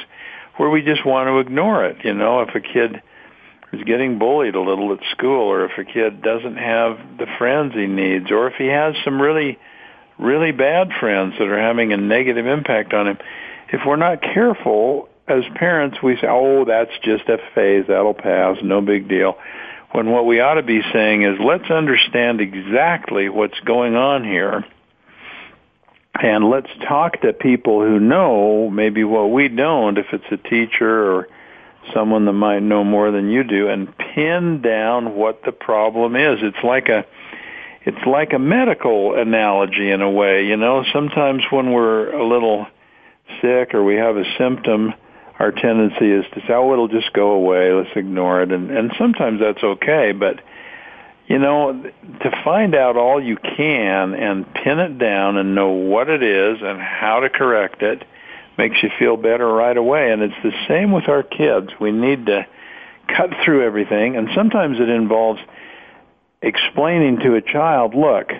where 0.58 0.70
we 0.70 0.82
just 0.84 1.06
want 1.06 1.28
to 1.28 1.40
ignore 1.40 1.86
it. 1.86 1.98
You 2.04 2.14
know 2.14 2.42
if 2.42 2.54
a 2.54 2.62
kid 2.62 3.02
is 3.74 3.84
getting 3.84 4.20
bullied 4.20 4.56
a 4.56 4.62
little 4.62 4.94
at 4.94 5.00
school 5.12 5.48
or 5.48 5.66
if 5.66 5.78
a 5.78 5.84
kid 5.84 6.22
doesn't 6.22 6.58
have 6.58 6.98
the 7.18 7.26
friends 7.38 7.74
he 7.74 7.88
needs 7.88 8.30
or 8.30 8.48
if 8.48 8.56
he 8.58 8.68
has 8.68 8.96
some 9.04 9.20
really 9.20 9.58
really 10.20 10.52
bad 10.52 10.90
friends 11.00 11.34
that 11.40 11.48
are 11.48 11.60
having 11.60 11.94
a 11.94 11.98
negative 11.98 12.46
impact 12.46 12.94
on 12.94 13.08
him 13.08 13.18
if 13.70 13.82
we're 13.88 13.96
not 13.96 14.22
careful 14.22 15.10
as 15.28 15.44
parents 15.56 15.98
we 16.04 16.16
say 16.18 16.28
oh 16.30 16.66
that's 16.66 16.92
just 17.02 17.28
a 17.30 17.38
phase. 17.56 17.86
That'll 17.88 18.14
pass. 18.14 18.58
No 18.62 18.82
big 18.82 19.08
deal 19.08 19.38
when 19.92 20.10
what 20.10 20.26
we 20.26 20.40
ought 20.40 20.56
to 20.56 20.64
be 20.64 20.82
saying 20.94 21.24
is 21.24 21.40
let's 21.40 21.70
understand 21.70 22.42
exactly 22.42 23.30
what's 23.30 23.60
going 23.62 23.96
on 23.96 24.24
here 24.24 24.64
and 26.22 26.50
let's 26.50 26.70
talk 26.88 27.22
to 27.22 27.34
people 27.34 27.82
who 27.82 28.00
know 28.00 28.70
maybe 28.70 29.04
what 29.04 29.32
we 29.32 29.48
don't 29.48 29.98
if 29.98 30.08
it's 30.12 30.26
a 30.32 30.38
teacher 30.38 31.12
or 31.12 31.28
someone 31.94 32.26
that 32.26 32.34
might 32.34 32.62
know 32.62 32.84
more 32.84 33.12
than 33.12 33.30
you 33.30 33.44
do 33.44 33.70
and 33.70 33.96
pin 33.98 34.62
down 34.62 35.16
what 35.16 35.44
the 35.44 35.52
problem 35.52 36.16
is. 36.16 36.40
It's 36.42 36.64
like 36.64 36.90
a 36.90 37.06
it's 37.84 38.06
like 38.06 38.34
a 38.34 38.40
medical 38.40 39.20
analogy 39.20 39.90
in 39.90 40.02
a 40.02 40.10
way 40.10 40.46
you 40.46 40.58
know? 40.58 40.84
Sometimes 40.94 41.44
when 41.50 41.72
we're 41.72 42.14
a 42.14 42.28
little 42.28 42.68
sick 43.42 43.74
or 43.74 43.84
we 43.84 43.96
have 43.96 44.18
a 44.18 44.26
symptom 44.38 44.94
our 45.42 45.52
tendency 45.52 46.12
is 46.12 46.24
to 46.36 46.40
say, 46.42 46.54
"Oh, 46.54 46.72
it'll 46.72 46.88
just 46.88 47.12
go 47.14 47.32
away. 47.32 47.74
Let's 47.74 47.96
ignore 47.96 48.44
it," 48.44 48.52
and 48.52 48.70
and 48.70 48.94
sometimes 48.96 49.40
that's 49.40 49.64
okay. 49.64 50.12
But 50.12 50.40
you 51.26 51.40
know, 51.40 51.74
to 52.22 52.42
find 52.44 52.76
out 52.76 52.96
all 52.96 53.20
you 53.20 53.38
can 53.38 54.14
and 54.14 54.46
pin 54.54 54.78
it 54.78 55.00
down 55.00 55.38
and 55.38 55.56
know 55.56 55.70
what 55.70 56.10
it 56.10 56.22
is 56.22 56.62
and 56.62 56.80
how 56.80 57.22
to 57.22 57.30
correct 57.30 57.82
it 57.82 58.04
makes 58.58 58.84
you 58.84 58.92
feel 59.00 59.18
better 59.18 59.48
right 59.48 59.78
away. 59.78 60.12
And 60.12 60.22
it's 60.22 60.44
the 60.44 60.54
same 60.68 60.92
with 60.92 61.10
our 61.10 61.24
kids. 61.24 61.70
We 61.80 61.92
need 61.92 62.28
to 62.28 62.46
cut 63.08 63.32
through 63.44 63.66
everything, 63.66 64.18
and 64.18 64.30
sometimes 64.36 64.80
it 64.80 64.90
involves 64.90 65.40
explaining 66.44 67.18
to 67.22 67.34
a 67.34 67.42
child, 67.42 67.96
"Look, 67.96 68.32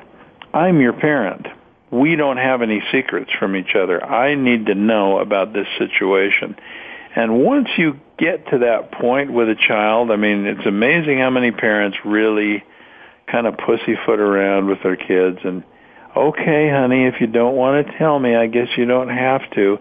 I'm 0.54 0.80
your 0.80 0.94
parent." 0.94 1.48
we 1.92 2.16
don't 2.16 2.38
have 2.38 2.62
any 2.62 2.82
secrets 2.92 3.30
from 3.38 3.56
each 3.56 3.76
other. 3.76 4.04
I 4.04 4.36
need 4.36 4.68
to 4.68 4.76
know 4.76 5.20
about 5.20 5.52
this 5.52 5.68
situation. 5.78 6.56
And 7.16 7.44
once 7.44 7.68
you 7.78 8.00
get 8.18 8.48
to 8.50 8.60
that 8.60 8.92
point 8.94 9.34
with 9.34 9.50
a 9.50 9.56
child, 9.56 10.12
I 10.12 10.16
mean, 10.16 10.46
it's 10.46 10.66
amazing 10.66 11.20
how 11.20 11.30
many 11.30 11.52
parents 11.52 11.98
really 12.06 12.64
kind 13.30 13.48
of 13.48 13.58
pussyfoot 13.58 14.20
around 14.20 14.68
with 14.68 14.82
their 14.84 14.96
kids 14.96 15.40
and 15.44 15.64
okay, 16.16 16.70
honey, 16.70 17.06
if 17.06 17.22
you 17.22 17.28
don't 17.28 17.56
want 17.56 17.88
to 17.88 17.98
tell 17.98 18.20
me, 18.20 18.36
I 18.36 18.48
guess 18.48 18.68
you 18.78 18.86
don't 18.86 19.10
have 19.10 19.42
to. 19.52 19.78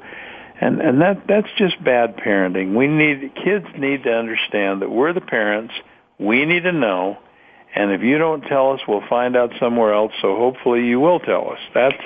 And 0.60 0.80
and 0.80 1.00
that 1.00 1.22
that's 1.26 1.48
just 1.56 1.82
bad 1.82 2.16
parenting. 2.16 2.74
We 2.74 2.86
need 2.86 3.32
kids 3.34 3.66
need 3.78 4.04
to 4.04 4.12
understand 4.12 4.82
that 4.82 4.90
we're 4.90 5.12
the 5.12 5.20
parents. 5.20 5.72
We 6.18 6.44
need 6.44 6.64
to 6.64 6.72
know, 6.72 7.18
and 7.74 7.92
if 7.92 8.02
you 8.02 8.18
don't 8.18 8.42
tell 8.42 8.72
us, 8.72 8.80
we'll 8.86 9.06
find 9.08 9.36
out 9.36 9.52
somewhere 9.58 9.94
else. 9.94 10.12
So 10.20 10.36
hopefully 10.36 10.84
you 10.86 11.00
will 11.00 11.18
tell 11.18 11.50
us. 11.50 11.58
That's 11.72 12.02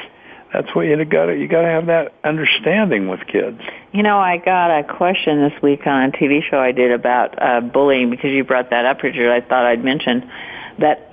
that's 0.54 0.72
what 0.74 0.82
you 0.82 1.04
got 1.04 1.26
to 1.26 1.36
you 1.36 1.48
got 1.48 1.62
to 1.62 1.68
have 1.68 1.86
that 1.86 2.14
understanding 2.22 3.08
with 3.08 3.26
kids. 3.26 3.60
You 3.92 4.04
know, 4.04 4.18
I 4.18 4.36
got 4.36 4.70
a 4.70 4.84
question 4.84 5.42
this 5.42 5.60
week 5.60 5.84
on 5.86 6.10
a 6.10 6.12
TV 6.12 6.48
show 6.48 6.58
I 6.58 6.70
did 6.70 6.92
about 6.92 7.42
uh, 7.42 7.60
bullying 7.60 8.08
because 8.08 8.30
you 8.30 8.44
brought 8.44 8.70
that 8.70 8.86
up, 8.86 9.02
Richard. 9.02 9.30
I 9.30 9.40
thought 9.40 9.66
I'd 9.66 9.84
mention 9.84 10.30
that 10.78 11.12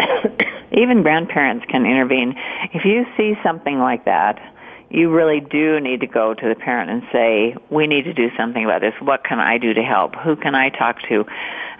even 0.72 1.02
grandparents 1.02 1.66
can 1.68 1.88
intervene. 1.88 2.36
If 2.74 2.86
you 2.86 3.06
see 3.18 3.34
something 3.44 3.80
like 3.80 4.06
that, 4.06 4.40
you 4.92 5.10
really 5.10 5.40
do 5.40 5.80
need 5.80 6.02
to 6.02 6.08
go 6.08 6.36
to 6.36 6.50
the 6.50 6.56
parent 6.56 6.92
and 6.92 7.02
say, 7.12 7.56
we 7.72 7.88
need 7.88 8.04
to 8.04 8.14
do 8.14 8.30
something 8.38 8.64
about 8.64 8.82
this. 8.82 8.94
What 9.00 9.24
can 9.24 9.40
I 9.40 9.58
do 9.58 9.74
to 9.74 9.82
help? 9.82 10.16
Who 10.16 10.36
can 10.36 10.54
I 10.54 10.70
talk 10.70 10.98
to? 11.10 11.26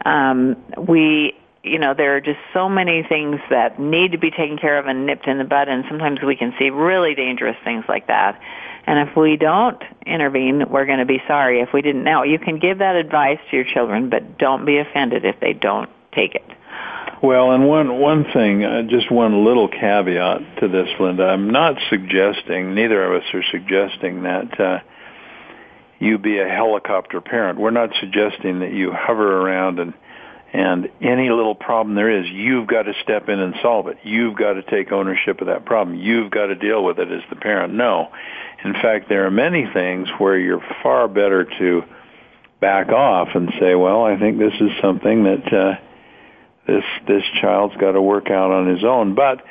Um, 0.10 0.56
we, 0.78 1.36
you 1.64 1.78
know, 1.78 1.94
there 1.94 2.16
are 2.16 2.22
just 2.22 2.40
so 2.54 2.68
many 2.68 3.04
things 3.04 3.40
that 3.50 3.80
need 3.80 4.14
to 4.14 4.18
be 4.18 4.32
taken 4.32 4.58
care 4.58 4.80
of 4.80 4.88
and 4.88 5.06
nipped 5.06 5.28
in 5.28 5.38
the 5.38 5.44
bud, 5.44 5.68
and 5.68 5.86
sometimes 5.88 6.20
we 6.22 6.36
can 6.36 6.54
see 6.58 6.70
really 6.70 7.14
dangerous 7.14 7.58
things 7.64 7.86
like 7.88 8.08
that. 8.08 8.40
And 8.88 9.08
if 9.08 9.16
we 9.16 9.38
don't 9.38 9.82
intervene, 10.06 10.70
we're 10.70 10.88
going 10.88 11.00
to 11.00 11.06
be 11.06 11.22
sorry 11.28 11.62
if 11.62 11.70
we 11.72 11.84
didn't. 11.84 12.04
Now, 12.04 12.24
you 12.24 12.40
can 12.40 12.58
give 12.58 12.80
that 12.80 12.96
advice 12.96 13.38
to 13.50 13.56
your 13.56 13.66
children, 13.66 14.10
but 14.10 14.40
don't 14.40 14.66
be 14.66 14.80
offended 14.80 15.24
if 15.24 15.40
they 15.40 15.54
don't 15.54 15.90
take 16.14 16.34
it. 16.34 16.46
Well, 17.22 17.52
and 17.52 17.68
one 17.68 18.00
one 18.00 18.26
thing, 18.34 18.64
uh, 18.64 18.82
just 18.90 19.12
one 19.12 19.46
little 19.46 19.68
caveat 19.68 20.58
to 20.62 20.68
this, 20.68 20.90
Linda. 21.00 21.26
I'm 21.26 21.52
not 21.52 21.76
suggesting, 21.92 22.74
neither 22.74 23.04
of 23.04 23.22
us 23.22 23.30
are 23.36 23.44
suggesting 23.52 24.24
that 24.24 24.60
uh, 24.60 24.80
you 26.00 26.18
be 26.18 26.40
a 26.40 26.48
helicopter 26.48 27.22
parent. 27.22 27.60
We're 27.60 27.70
not 27.70 27.92
suggesting 28.00 28.62
that 28.62 28.74
you 28.74 28.92
hover 28.92 29.42
around 29.42 29.78
and 29.78 29.94
and 30.54 30.90
any 31.00 31.30
little 31.30 31.56
problem 31.56 31.96
there 31.96 32.10
is, 32.10 32.28
you've 32.30 32.68
got 32.68 32.84
to 32.84 32.94
step 33.02 33.30
in 33.30 33.40
and 33.40 33.56
solve 33.62 33.88
it. 33.88 34.00
You've 34.04 34.36
got 34.36 34.54
to 34.54 34.64
take 34.64 34.92
ownership 34.92 35.40
of 35.40 35.48
that 35.48 35.66
problem. 35.66 35.98
You've 35.98 36.30
got 36.30 36.48
to 36.48 36.56
deal 36.56 36.84
with 36.84 37.00
it 37.00 37.10
as 37.12 37.22
the 37.30 37.38
parent. 37.38 37.74
No. 37.74 38.12
In 38.64 38.74
fact, 38.74 39.08
there 39.08 39.26
are 39.26 39.32
many 39.32 39.66
things 39.72 40.10
where 40.18 40.38
you're 40.38 40.64
far 40.84 41.08
better 41.08 41.46
to 41.46 41.84
back 42.60 42.90
off 42.90 43.30
and 43.34 43.52
say, 43.60 43.76
well, 43.76 44.04
I 44.04 44.18
think 44.20 44.38
this 44.38 44.54
is 44.60 44.72
something 44.82 45.24
that 45.24 45.54
uh, 45.54 45.76
this 46.68 46.84
this 47.08 47.24
child's 47.42 47.76
got 47.78 47.94
to 47.94 48.02
work 48.02 48.30
out 48.30 48.52
on 48.52 48.68
his 48.68 48.84
own. 48.84 49.16
But 49.16 49.44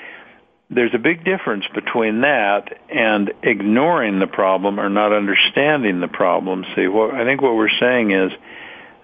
there's 0.71 0.95
a 0.95 0.99
big 0.99 1.25
difference 1.25 1.65
between 1.75 2.21
that 2.21 2.79
and 2.89 3.33
ignoring 3.43 4.21
the 4.21 4.29
problem 4.29 4.79
or 4.79 4.89
not 4.89 5.13
understanding 5.13 6.01
the 6.01 6.09
problem. 6.09 6.65
See, 6.77 6.87
what 6.87 7.15
I 7.15 7.25
think 7.25 7.43
what 7.43 7.57
we're 7.57 7.77
saying 7.81 8.13
is 8.13 8.33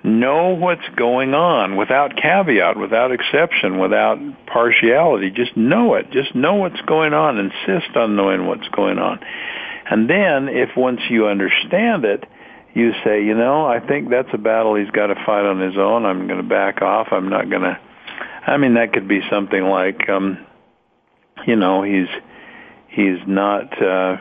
know 0.07 0.55
what's 0.55 0.89
going 0.97 1.35
on 1.35 1.77
without 1.77 2.17
caveat, 2.17 2.77
without 2.77 3.13
exception, 3.13 3.79
without 3.79 4.19
partiality. 4.47 5.31
Just 5.31 5.57
know 5.57 5.95
it. 5.95 6.11
Just 6.11 6.35
know 6.35 6.55
what's 6.55 6.81
going 6.83 7.13
on. 7.13 7.39
Insist 7.39 7.97
on 7.97 8.17
knowing 8.17 8.47
what's 8.47 8.69
going 8.69 8.99
on. 8.99 9.21
And 9.91 10.09
then 10.09 10.49
if 10.49 10.77
once 10.77 11.01
you 11.11 11.27
understand 11.27 12.05
it, 12.05 12.25
you 12.75 12.93
say, 13.05 13.25
you 13.25 13.35
know, 13.35 13.67
I 13.67 13.81
think 13.81 14.11
that's 14.11 14.29
a 14.33 14.39
battle 14.39 14.75
he's 14.75 14.91
got 14.91 15.07
to 15.09 15.15
fight 15.15 15.45
on 15.45 15.61
his 15.61 15.77
own. 15.79 16.05
I'm 16.05 16.27
going 16.27 16.43
to 16.43 16.49
back 16.49 16.83
off. 16.83 17.09
I'm 17.11 17.29
not 17.29 17.49
going 17.49 17.63
to 17.63 17.79
I 18.47 18.59
mean, 18.59 18.75
that 18.75 18.93
could 18.93 19.09
be 19.09 19.21
something 19.29 19.65
like, 19.65 20.09
um, 20.09 20.47
you 21.47 21.57
know, 21.57 21.83
he's 21.83 22.09
he's 22.89 23.19
not. 23.27 23.83
Uh, 23.83 24.19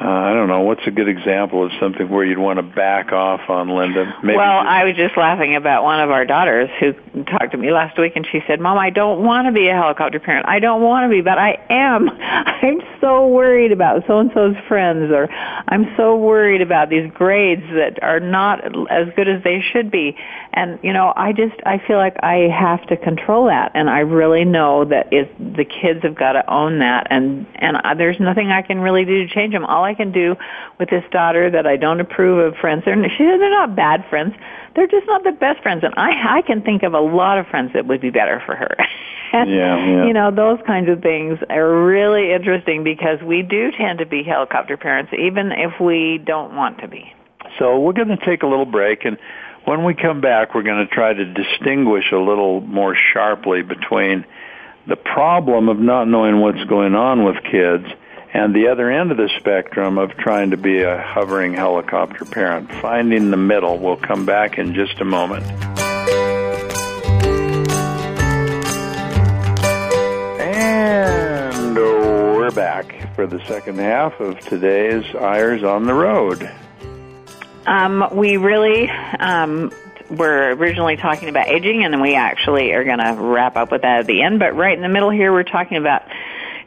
uh, 0.00 0.06
I 0.06 0.32
don't 0.32 0.46
know. 0.46 0.60
What's 0.60 0.86
a 0.86 0.92
good 0.92 1.08
example 1.08 1.66
of 1.66 1.72
something 1.80 2.08
where 2.08 2.24
you'd 2.24 2.38
want 2.38 2.58
to 2.58 2.62
back 2.62 3.10
off 3.10 3.40
on, 3.48 3.68
Linda? 3.68 4.14
Maybe 4.22 4.36
well. 4.36 4.62
I 4.64 4.84
was 4.84 4.94
just 4.94 5.16
laughing 5.16 5.56
about 5.56 5.82
one 5.82 5.98
of 5.98 6.10
our 6.10 6.24
daughters 6.24 6.70
who 6.78 6.92
talked 7.24 7.50
to 7.50 7.58
me 7.58 7.72
last 7.72 7.98
week, 7.98 8.12
and 8.14 8.24
she 8.30 8.40
said, 8.46 8.60
"Mom, 8.60 8.78
I 8.78 8.90
don't 8.90 9.24
want 9.24 9.48
to 9.48 9.52
be 9.52 9.66
a 9.66 9.74
helicopter 9.74 10.20
parent. 10.20 10.46
I 10.46 10.60
don't 10.60 10.82
want 10.82 11.06
to 11.06 11.08
be, 11.08 11.20
but 11.20 11.36
I 11.36 11.58
am. 11.68 12.08
I'm 12.20 12.80
so 13.00 13.26
worried 13.26 13.72
about 13.72 14.04
so 14.06 14.20
and 14.20 14.30
so's 14.32 14.54
friends, 14.68 15.10
or 15.10 15.28
I'm 15.66 15.92
so 15.96 16.14
worried 16.16 16.62
about 16.62 16.90
these 16.90 17.10
grades 17.12 17.64
that 17.74 18.00
are 18.00 18.20
not 18.20 18.64
as 18.92 19.08
good 19.16 19.26
as 19.26 19.42
they 19.42 19.60
should 19.72 19.90
be." 19.90 20.16
And 20.52 20.78
you 20.80 20.92
know, 20.92 21.12
I 21.16 21.32
just 21.32 21.56
I 21.66 21.82
feel 21.84 21.96
like 21.96 22.14
I 22.22 22.48
have 22.56 22.86
to 22.86 22.96
control 22.96 23.46
that, 23.46 23.72
and 23.74 23.90
I 23.90 24.00
really 24.00 24.44
know 24.44 24.84
that 24.84 25.08
if 25.10 25.28
the 25.38 25.64
kids 25.64 26.04
have 26.04 26.14
got 26.14 26.32
to 26.34 26.48
own 26.48 26.78
that, 26.78 27.08
and 27.10 27.48
and 27.56 27.76
there's 27.98 28.20
nothing 28.20 28.52
I 28.52 28.62
can 28.62 28.78
really 28.78 29.04
do 29.04 29.26
to 29.26 29.34
change 29.34 29.52
them. 29.52 29.64
All 29.64 29.87
I 29.88 29.94
can 29.94 30.12
do 30.12 30.36
with 30.78 30.90
this 30.90 31.04
daughter 31.10 31.50
that 31.50 31.66
I 31.66 31.76
don't 31.76 32.00
approve 32.00 32.38
of 32.38 32.58
friends. 32.60 32.84
They're, 32.84 32.96
she, 33.16 33.24
they're 33.24 33.50
not 33.50 33.74
bad 33.74 34.04
friends. 34.08 34.34
They're 34.76 34.86
just 34.86 35.06
not 35.06 35.24
the 35.24 35.32
best 35.32 35.62
friends. 35.62 35.82
And 35.82 35.94
I, 35.96 36.38
I 36.38 36.42
can 36.42 36.62
think 36.62 36.82
of 36.82 36.94
a 36.94 37.00
lot 37.00 37.38
of 37.38 37.46
friends 37.46 37.72
that 37.72 37.86
would 37.86 38.00
be 38.00 38.10
better 38.10 38.42
for 38.46 38.54
her. 38.54 38.76
and, 39.32 39.50
yeah, 39.54 39.76
yeah. 39.84 40.06
You 40.06 40.12
know, 40.12 40.30
those 40.30 40.58
kinds 40.66 40.88
of 40.88 41.02
things 41.02 41.38
are 41.50 41.84
really 41.84 42.32
interesting 42.32 42.84
because 42.84 43.20
we 43.22 43.42
do 43.42 43.72
tend 43.72 43.98
to 43.98 44.06
be 44.06 44.22
helicopter 44.22 44.76
parents, 44.76 45.12
even 45.18 45.52
if 45.52 45.80
we 45.80 46.18
don't 46.24 46.54
want 46.54 46.78
to 46.78 46.88
be. 46.88 47.12
So 47.58 47.80
we're 47.80 47.94
going 47.94 48.08
to 48.08 48.24
take 48.24 48.42
a 48.42 48.46
little 48.46 48.66
break 48.66 49.04
and 49.04 49.18
when 49.68 49.84
we 49.84 49.92
come 49.94 50.22
back, 50.22 50.54
we're 50.54 50.62
going 50.62 50.86
to 50.86 50.94
try 50.94 51.12
to 51.12 51.24
distinguish 51.26 52.10
a 52.10 52.16
little 52.16 52.62
more 52.62 52.96
sharply 52.96 53.60
between 53.60 54.24
the 54.86 54.96
problem 54.96 55.68
of 55.68 55.78
not 55.78 56.08
knowing 56.08 56.40
what's 56.40 56.64
going 56.64 56.94
on 56.94 57.24
with 57.24 57.36
kids 57.44 57.84
and 58.32 58.54
the 58.54 58.68
other 58.68 58.90
end 58.90 59.10
of 59.10 59.16
the 59.16 59.30
spectrum 59.38 59.98
of 59.98 60.10
trying 60.16 60.50
to 60.50 60.56
be 60.56 60.82
a 60.82 60.98
hovering 60.98 61.54
helicopter 61.54 62.24
parent. 62.24 62.70
Finding 62.70 63.30
the 63.30 63.36
middle. 63.36 63.78
We'll 63.78 63.96
come 63.96 64.26
back 64.26 64.58
in 64.58 64.74
just 64.74 65.00
a 65.00 65.04
moment. 65.04 65.44
And 70.40 71.76
we're 71.76 72.50
back 72.50 73.14
for 73.14 73.26
the 73.26 73.44
second 73.46 73.78
half 73.78 74.20
of 74.20 74.38
today's 74.40 75.04
Eyres 75.14 75.64
on 75.64 75.86
the 75.86 75.94
Road. 75.94 76.50
Um, 77.66 78.08
we 78.12 78.36
really 78.36 78.88
um, 78.88 79.72
were 80.10 80.54
originally 80.54 80.96
talking 80.96 81.28
about 81.28 81.48
aging, 81.48 81.84
and 81.84 81.92
then 81.92 82.00
we 82.00 82.14
actually 82.14 82.72
are 82.72 82.84
going 82.84 82.98
to 82.98 83.14
wrap 83.14 83.56
up 83.56 83.70
with 83.70 83.82
that 83.82 84.00
at 84.00 84.06
the 84.06 84.22
end. 84.22 84.38
But 84.38 84.54
right 84.56 84.76
in 84.76 84.82
the 84.82 84.88
middle 84.88 85.10
here, 85.10 85.32
we're 85.32 85.42
talking 85.42 85.76
about 85.76 86.02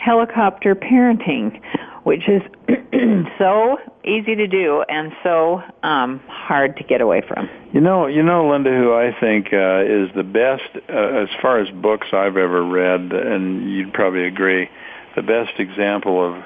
helicopter 0.01 0.73
parenting, 0.73 1.61
which 2.03 2.27
is 2.27 2.41
so 3.37 3.77
easy 4.03 4.35
to 4.35 4.47
do 4.47 4.83
and 4.89 5.11
so 5.23 5.61
um, 5.83 6.19
hard 6.27 6.75
to 6.77 6.83
get 6.83 7.01
away 7.01 7.21
from. 7.27 7.47
You 7.71 7.81
know, 7.81 8.07
you 8.07 8.23
know, 8.23 8.49
Linda, 8.49 8.71
who 8.71 8.93
I 8.93 9.15
think 9.19 9.53
uh, 9.53 9.83
is 9.83 10.09
the 10.15 10.23
best 10.23 10.63
uh, 10.89 11.21
as 11.21 11.29
far 11.41 11.59
as 11.59 11.69
books 11.69 12.07
I've 12.13 12.37
ever 12.37 12.65
read, 12.65 13.11
and 13.13 13.71
you'd 13.71 13.93
probably 13.93 14.25
agree, 14.25 14.69
the 15.15 15.21
best 15.21 15.59
example 15.59 16.25
of 16.25 16.43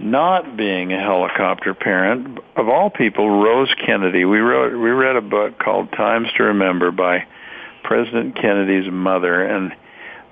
not 0.00 0.56
being 0.56 0.92
a 0.92 1.00
helicopter 1.00 1.74
parent 1.74 2.38
of 2.56 2.68
all 2.68 2.90
people, 2.90 3.42
Rose 3.42 3.72
Kennedy. 3.84 4.24
We 4.24 4.38
wrote, 4.38 4.72
we 4.72 4.90
read 4.90 5.16
a 5.16 5.20
book 5.20 5.58
called 5.58 5.92
Times 5.92 6.28
to 6.36 6.44
Remember 6.44 6.90
by 6.90 7.26
President 7.84 8.34
Kennedy's 8.36 8.90
mother, 8.90 9.44
and 9.44 9.72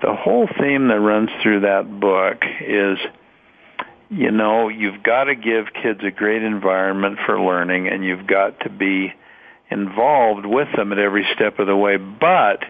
the 0.01 0.13
whole 0.13 0.47
theme 0.59 0.87
that 0.89 0.99
runs 0.99 1.29
through 1.41 1.61
that 1.61 1.99
book 1.99 2.43
is 2.61 2.97
you 4.09 4.31
know 4.31 4.69
you've 4.69 5.03
got 5.03 5.25
to 5.25 5.35
give 5.35 5.65
kids 5.73 5.99
a 6.03 6.11
great 6.11 6.43
environment 6.43 7.19
for 7.25 7.39
learning 7.39 7.87
and 7.87 8.05
you've 8.05 8.27
got 8.27 8.59
to 8.61 8.69
be 8.69 9.13
involved 9.69 10.45
with 10.45 10.67
them 10.75 10.91
at 10.91 10.99
every 10.99 11.25
step 11.33 11.59
of 11.59 11.67
the 11.67 11.75
way. 11.75 11.97
But 11.97 12.63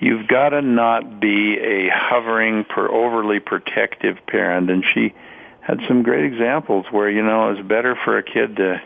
you've 0.00 0.26
got 0.28 0.50
to 0.50 0.62
not 0.62 1.20
be 1.20 1.58
a 1.58 1.88
hovering 1.92 2.64
per 2.64 2.88
overly 2.88 3.40
protective 3.40 4.16
parent. 4.26 4.70
And 4.70 4.84
she 4.94 5.14
had 5.60 5.80
some 5.86 6.02
great 6.02 6.24
examples 6.24 6.86
where 6.90 7.10
you 7.10 7.22
know 7.22 7.50
it's 7.50 7.66
better 7.66 7.96
for 8.04 8.18
a 8.18 8.22
kid 8.22 8.56
to 8.56 8.80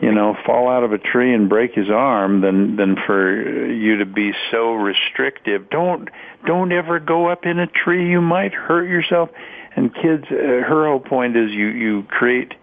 you 0.00 0.12
know, 0.12 0.36
fall 0.44 0.68
out 0.68 0.82
of 0.84 0.92
a 0.92 0.98
tree 0.98 1.34
and 1.34 1.48
break 1.48 1.74
his 1.74 1.90
arm 1.90 2.40
than 2.40 2.76
than 2.76 2.96
for 3.06 3.70
you 3.70 3.98
to 3.98 4.06
be 4.06 4.32
so 4.50 4.72
restrictive. 4.72 5.70
Don't 5.70 6.08
don't 6.46 6.72
ever 6.72 6.98
go 7.00 7.28
up 7.28 7.44
in 7.44 7.58
a 7.58 7.66
tree. 7.66 8.10
You 8.10 8.20
might 8.20 8.52
hurt 8.52 8.88
yourself. 8.88 9.30
And 9.74 9.94
kids, 9.94 10.24
uh, 10.30 10.34
her 10.34 10.86
whole 10.86 11.00
point 11.00 11.36
is 11.36 11.50
you 11.50 11.68
you 11.68 12.02
create. 12.04 12.54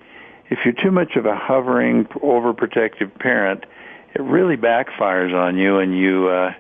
If 0.50 0.60
you're 0.66 0.74
too 0.74 0.92
much 0.92 1.16
of 1.16 1.26
a 1.26 1.36
hovering, 1.36 2.06
overprotective 2.06 3.18
parent, 3.18 3.66
it 4.14 4.22
really 4.22 4.58
backfires 4.58 5.34
on 5.34 5.58
you, 5.58 5.80
and 5.80 5.98
you 5.98 6.28
uh, 6.28 6.52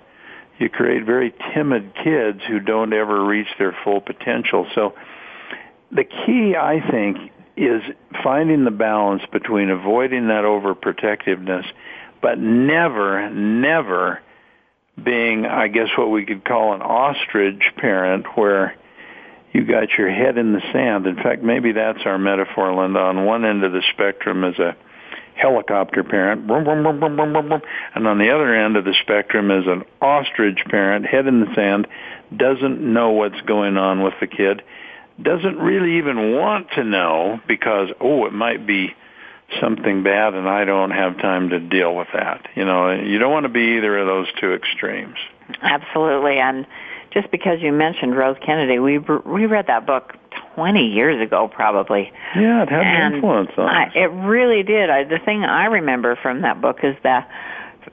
you 0.58 0.70
create 0.70 1.05
very 1.05 1.34
timid 1.53 1.93
kids 2.03 2.39
who 2.48 2.60
don't 2.60 2.93
ever 2.93 3.25
reach 3.25 3.48
their 3.60 3.75
full 3.84 4.01
potential. 4.01 4.67
So, 4.74 4.96
the 5.91 6.03
key, 6.03 6.55
I 6.55 6.79
think, 6.89 7.32
is 7.55 7.81
finding 8.24 8.63
the 8.65 8.72
balance 8.72 9.24
between 9.31 9.69
avoiding 9.69 10.27
that 10.27 10.43
overprotectiveness, 10.43 11.65
but 12.22 12.39
never, 12.39 13.29
never 13.29 14.22
being, 15.01 15.45
I 15.45 15.67
guess, 15.67 15.89
what 15.98 16.12
we 16.12 16.25
could 16.25 16.45
call 16.45 16.74
an 16.74 16.81
ostrich 16.81 17.63
parent, 17.77 18.25
where 18.36 18.75
you 19.51 19.65
got 19.65 19.91
your 19.98 20.10
head 20.10 20.38
in 20.38 20.53
the 20.53 20.62
sand. 20.72 21.05
In 21.05 21.15
fact, 21.15 21.43
maybe 21.43 21.74
that's 21.74 22.05
our 22.05 22.17
metaphor, 22.17 22.74
Linda. 22.74 23.00
On 23.00 23.25
one 23.25 23.45
end 23.45 23.63
of 23.63 23.72
the 23.72 23.83
spectrum 23.93 24.43
is 24.43 24.57
a 24.57 24.75
helicopter 25.36 26.03
parent, 26.03 26.50
and 26.50 26.67
on 28.07 28.17
the 28.17 28.29
other 28.33 28.53
end 28.55 28.77
of 28.77 28.86
the 28.86 28.95
spectrum 29.01 29.51
is 29.51 29.65
an 29.67 29.83
ostrich 30.01 30.63
parent, 30.69 31.05
head 31.05 31.27
in 31.27 31.39
the 31.39 31.53
sand, 31.55 31.88
doesn't 32.36 32.81
know 32.81 33.12
what's 33.12 33.41
going 33.41 33.77
on 33.77 34.01
with 34.03 34.13
the 34.19 34.27
kid, 34.27 34.62
doesn't 35.22 35.58
really 35.58 35.98
even 35.98 36.34
want 36.34 36.72
to 36.72 36.84
know 36.84 37.39
because, 37.48 37.89
oh, 38.00 38.25
it 38.25 38.34
might 38.34 38.65
be 38.65 38.96
something 39.62 40.03
bad 40.03 40.34
and 40.34 40.48
I 40.48 40.65
don't 40.65 40.91
have 40.91 41.17
time 41.20 41.50
to 41.50 41.60
deal 41.60 41.96
with 41.96 42.08
that. 42.13 42.48
You 42.55 42.65
know, 42.65 42.91
you 42.91 43.20
don't 43.20 43.32
want 43.32 43.43
to 43.43 43.50
be 43.50 43.77
either 43.77 43.98
of 43.98 44.08
those 44.08 44.27
two 44.39 44.53
extremes. 44.53 45.17
Absolutely. 45.62 46.39
And 46.39 46.65
just 47.12 47.29
because 47.29 47.62
you 47.62 47.72
mentioned 47.72 48.17
Rose 48.17 48.38
Kennedy, 48.43 48.79
we 48.79 48.98
we 48.98 49.46
read 49.46 49.67
that 49.67 49.86
book 49.86 50.13
20 50.55 50.88
years 50.88 51.22
ago 51.22 51.48
probably. 51.48 52.12
Yeah, 52.36 52.63
it 52.63 52.70
had 52.70 52.82
and 52.82 53.15
influence 53.15 53.51
on 53.58 53.70
us. 53.70 53.91
I, 53.96 54.00
it 54.00 54.12
really 54.12 54.63
did. 54.63 54.89
I, 54.89 55.03
the 55.03 55.20
thing 55.20 55.43
I 55.43 55.65
remember 55.65 56.17
from 56.22 56.41
that 56.41 56.62
book 56.62 56.79
is 56.84 56.96
that 57.03 57.29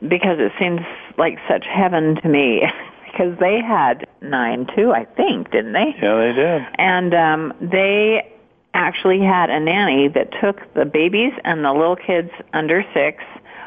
because 0.00 0.39
it 0.39 0.53
seems 0.59 0.81
like 1.19 1.39
such 1.49 1.67
heaven 1.67 2.17
to 2.23 2.29
me 2.29 2.62
because 3.11 3.38
they 3.38 3.61
had 3.61 4.07
nine 4.21 4.67
too, 4.76 4.93
I 4.93 5.05
think, 5.05 5.50
didn't 5.50 5.73
they? 5.73 5.95
Yeah, 6.00 6.17
they 6.17 6.33
did. 6.33 6.62
And 6.79 7.14
um 7.14 7.52
they 7.61 8.33
actually 8.75 9.21
had 9.21 9.50
a 9.50 9.59
nanny 9.59 10.09
that 10.09 10.31
took 10.40 10.73
the 10.75 10.85
babies 10.85 11.33
and 11.45 11.64
the 11.64 11.73
little 11.73 11.97
kids 11.97 12.31
under 12.52 12.85
6 12.95 13.25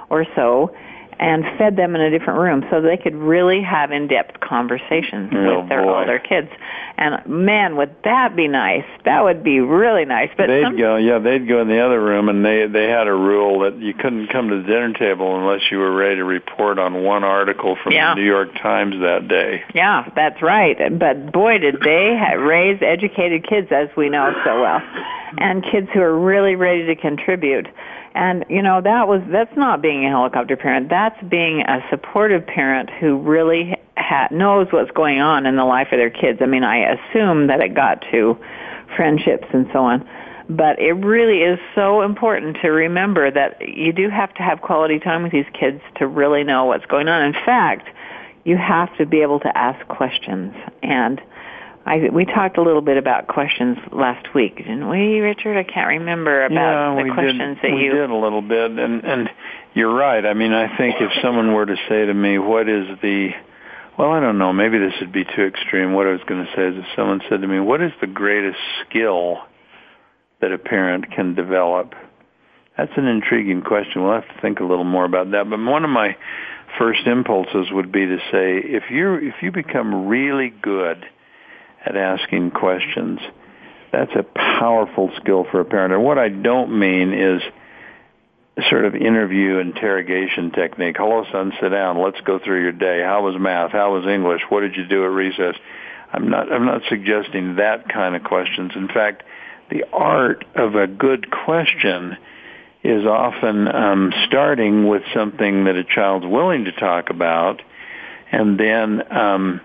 or 0.09 0.25
so 0.35 0.73
and 1.20 1.43
fed 1.58 1.75
them 1.75 1.96
in 1.96 2.01
a 2.01 2.10
different 2.10 2.39
room 2.39 2.65
so 2.70 2.82
they 2.82 2.98
could 2.98 3.15
really 3.15 3.62
have 3.62 3.91
in-depth 3.91 4.39
conversations 4.39 5.32
oh, 5.34 5.60
with 5.60 5.70
their 5.70 5.84
boy. 5.84 6.00
older 6.00 6.20
kids. 6.20 6.50
And 6.98 7.25
man, 7.25 7.75
would 7.77 7.96
that 8.03 8.36
be 8.36 8.48
nice? 8.48 8.86
That 9.05 9.24
would 9.24 9.43
be 9.43 9.60
really 9.60 10.05
nice. 10.05 10.29
But 10.38 10.48
they'd 10.48 10.63
some, 10.63 10.77
go, 10.77 10.96
yeah, 10.98 11.20
they'd 11.20 11.48
go 11.48 11.62
in 11.62 11.67
the 11.67 11.79
other 11.79 12.00
room, 12.00 12.29
and 12.29 12.46
they 12.46 12.67
they 12.67 12.88
had 12.88 13.08
a 13.08 13.13
rule 13.13 13.62
that 13.62 13.79
you 13.79 13.93
couldn't 13.93 14.27
come 14.27 14.50
to 14.50 14.58
the 14.58 14.63
dinner 14.63 14.93
table 14.93 15.36
unless 15.38 15.62
you 15.72 15.79
were 15.79 15.91
ready 15.91 16.17
to 16.17 16.24
report 16.24 16.77
on 16.77 17.03
one 17.03 17.24
article 17.24 17.75
from 17.82 17.93
yeah. 17.93 18.13
the 18.13 18.22
New 18.22 18.27
York 18.27 18.53
Times 18.62 18.96
that 19.01 19.27
day. 19.27 19.63
Yeah, 19.74 20.10
that's 20.15 20.41
right. 20.41 20.77
But 21.00 21.32
boy, 21.32 21.58
did 21.58 21.82
they 21.82 22.20
raise 22.38 22.79
educated 22.82 23.48
kids, 23.48 23.70
as 23.72 23.89
we 23.98 24.10
know 24.10 24.34
so 24.46 24.62
well, 24.62 24.82
and 25.38 25.63
kids 25.63 25.88
who 25.93 26.01
are 26.01 26.17
really 26.17 26.55
ready 26.55 26.86
to 26.86 26.96
contribute. 26.96 27.67
And 28.15 28.46
you 28.48 28.62
know 28.62 28.79
that 28.82 29.08
was 29.08 29.22
that's 29.32 29.55
not 29.58 29.82
being 29.82 30.05
a 30.05 30.10
helicopter 30.10 30.55
parent. 30.55 30.89
That's 30.89 31.22
being 31.24 31.62
a 31.62 31.84
supportive 31.89 32.46
parent 32.46 32.89
who 32.89 33.17
really 33.17 33.75
ha- 33.98 34.27
knows 34.29 34.67
what's 34.72 34.91
going 34.91 35.20
on 35.20 35.46
in 35.46 35.55
the 35.55 35.65
life 35.65 35.88
of 35.91 35.98
their 35.98 36.12
kids. 36.12 36.39
I 36.41 36.46
mean, 36.46 36.63
I 36.63 36.93
assume 36.93 37.48
that 37.48 37.60
it 37.60 37.74
got 37.74 38.03
to 38.12 38.38
friendships 38.96 39.48
and 39.51 39.67
so 39.74 39.79
on. 39.79 40.08
But 40.50 40.79
it 40.79 40.93
really 40.93 41.39
is 41.41 41.58
so 41.74 42.01
important 42.01 42.58
to 42.62 42.70
remember 42.70 43.32
that 43.32 43.67
you 43.67 43.93
do 43.93 44.10
have 44.10 44.34
to 44.36 44.43
have 44.43 44.62
quality 44.62 45.00
time 45.00 45.24
with 45.24 45.32
these 45.32 45.46
kids 45.53 45.82
to 45.96 46.05
really 46.05 46.43
know 46.43 46.65
what's 46.65 46.86
going 46.86 47.08
on. 47.08 47.24
In 47.24 47.34
fact, 47.34 47.88
you 48.43 48.58
have 48.58 48.96
to 48.98 49.05
be 49.05 49.22
able 49.22 49.39
to 49.39 49.58
ask 49.58 49.88
questions 49.88 50.53
and 50.84 51.22
I, 51.85 52.09
we 52.09 52.25
talked 52.25 52.57
a 52.57 52.61
little 52.61 52.81
bit 52.81 52.97
about 52.97 53.27
questions 53.27 53.77
last 53.91 54.33
week, 54.33 54.57
didn't 54.57 54.89
we, 54.89 55.19
Richard? 55.19 55.57
I 55.57 55.63
can't 55.63 55.87
remember 55.87 56.45
about 56.45 56.95
yeah, 56.95 57.03
the 57.03 57.13
questions 57.13 57.57
did, 57.61 57.71
that 57.71 57.75
we 57.75 57.83
you. 57.85 57.91
We 57.91 57.97
did 57.97 58.09
a 58.09 58.15
little 58.15 58.41
bit, 58.41 58.71
and 58.71 59.03
and 59.03 59.29
you're 59.73 59.93
right. 59.93 60.25
I 60.25 60.33
mean, 60.33 60.53
I 60.53 60.77
think 60.77 60.95
if 61.01 61.11
someone 61.21 61.53
were 61.53 61.65
to 61.65 61.75
say 61.89 62.05
to 62.05 62.13
me, 62.13 62.37
"What 62.37 62.69
is 62.69 62.87
the," 63.01 63.31
well, 63.97 64.11
I 64.11 64.21
don't 64.21 64.37
know. 64.37 64.53
Maybe 64.53 64.77
this 64.77 64.93
would 65.01 65.11
be 65.11 65.25
too 65.25 65.43
extreme. 65.43 65.91
What 65.91 66.07
I 66.07 66.11
was 66.11 66.21
going 66.25 66.45
to 66.45 66.51
say 66.55 66.67
is, 66.67 66.77
if 66.77 66.85
someone 66.95 67.21
said 67.27 67.41
to 67.41 67.47
me, 67.47 67.59
"What 67.59 67.81
is 67.81 67.91
the 67.99 68.07
greatest 68.07 68.59
skill 68.87 69.39
that 70.39 70.53
a 70.53 70.57
parent 70.57 71.11
can 71.11 71.35
develop?" 71.35 71.95
That's 72.77 72.93
an 72.95 73.07
intriguing 73.07 73.61
question. 73.61 74.03
We'll 74.03 74.13
have 74.13 74.27
to 74.27 74.41
think 74.41 74.61
a 74.61 74.63
little 74.63 74.85
more 74.85 75.05
about 75.05 75.31
that. 75.31 75.50
But 75.50 75.59
one 75.59 75.83
of 75.83 75.89
my 75.89 76.15
first 76.77 77.05
impulses 77.05 77.72
would 77.72 77.91
be 77.91 78.05
to 78.05 78.17
say, 78.31 78.57
if 78.57 78.89
you 78.89 79.15
if 79.15 79.35
you 79.41 79.51
become 79.51 80.07
really 80.07 80.50
good 80.61 81.05
at 81.85 81.96
asking 81.96 82.51
questions. 82.51 83.19
That's 83.91 84.11
a 84.15 84.24
powerful 84.24 85.11
skill 85.17 85.46
for 85.51 85.59
a 85.59 85.65
parent. 85.65 85.93
And 85.93 86.03
what 86.03 86.17
I 86.17 86.29
don't 86.29 86.79
mean 86.79 87.13
is 87.13 87.41
sort 88.69 88.85
of 88.85 88.96
interview 88.96 89.57
interrogation 89.57 90.51
technique. 90.51 90.98
Hello, 90.98 91.25
son, 91.31 91.53
sit 91.59 91.69
down. 91.69 92.01
Let's 92.01 92.22
go 92.22 92.39
through 92.39 92.61
your 92.61 92.72
day. 92.72 93.01
How 93.03 93.24
was 93.24 93.35
math? 93.39 93.72
How 93.72 93.93
was 93.93 94.05
English? 94.05 94.41
What 94.50 94.61
did 94.61 94.75
you 94.75 94.85
do 94.85 95.03
at 95.03 95.11
recess? 95.11 95.55
I'm 96.11 96.29
not, 96.29 96.51
I'm 96.51 96.65
not 96.65 96.81
suggesting 96.89 97.55
that 97.55 97.89
kind 97.89 98.15
of 98.15 98.24
questions. 98.24 98.74
In 98.75 98.87
fact, 98.87 99.24
the 99.72 99.85
art 99.91 100.46
of 100.55 100.75
a 100.75 100.85
good 100.85 101.31
question 101.31 102.17
is 102.83 103.05
often 103.05 103.67
um, 103.67 104.13
starting 104.27 104.87
with 104.87 105.01
something 105.13 105.63
that 105.65 105.75
a 105.75 105.83
child's 105.83 106.25
willing 106.25 106.65
to 106.65 106.72
talk 106.74 107.09
about, 107.09 107.61
and 108.31 108.59
then 108.59 109.11
um, 109.11 109.61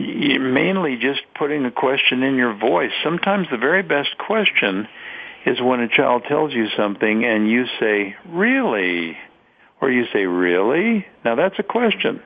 mainly 0.00 0.96
just 0.96 1.20
putting 1.34 1.64
a 1.64 1.70
question 1.70 2.22
in 2.22 2.36
your 2.36 2.54
voice. 2.54 2.92
Sometimes 3.02 3.48
the 3.50 3.58
very 3.58 3.82
best 3.82 4.16
question 4.18 4.88
is 5.46 5.60
when 5.60 5.80
a 5.80 5.88
child 5.88 6.24
tells 6.28 6.52
you 6.52 6.68
something 6.76 7.24
and 7.24 7.50
you 7.50 7.66
say, 7.78 8.16
really? 8.28 9.16
Or 9.80 9.90
you 9.90 10.04
say, 10.12 10.26
really? 10.26 11.06
Now 11.24 11.34
that's 11.34 11.58
a 11.58 11.62
question. 11.62 12.22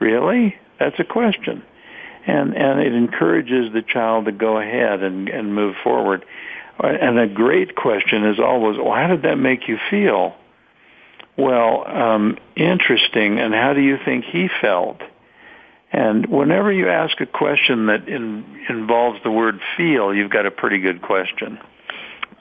Really? 0.00 0.56
That's 0.78 0.98
a 0.98 1.04
question. 1.04 1.62
And, 2.26 2.56
and 2.56 2.80
it 2.80 2.94
encourages 2.94 3.72
the 3.72 3.82
child 3.82 4.24
to 4.24 4.32
go 4.32 4.58
ahead 4.58 5.02
and, 5.02 5.28
and 5.28 5.54
move 5.54 5.76
forward. 5.84 6.24
And 6.78 7.18
a 7.18 7.26
great 7.26 7.76
question 7.76 8.24
is 8.26 8.38
always, 8.40 8.78
well, 8.78 8.94
how 8.94 9.08
did 9.08 9.22
that 9.22 9.36
make 9.36 9.68
you 9.68 9.78
feel? 9.90 10.34
Well, 11.36 11.86
um, 11.86 12.38
interesting. 12.56 13.38
And 13.38 13.52
how 13.52 13.74
do 13.74 13.80
you 13.80 13.98
think 14.04 14.24
he 14.24 14.48
felt? 14.60 15.00
And 15.94 16.26
whenever 16.26 16.72
you 16.72 16.88
ask 16.88 17.20
a 17.20 17.26
question 17.26 17.86
that 17.86 18.08
in, 18.08 18.44
involves 18.68 19.22
the 19.22 19.30
word 19.30 19.60
feel, 19.76 20.12
you've 20.12 20.30
got 20.30 20.44
a 20.44 20.50
pretty 20.50 20.80
good 20.80 21.02
question. 21.02 21.56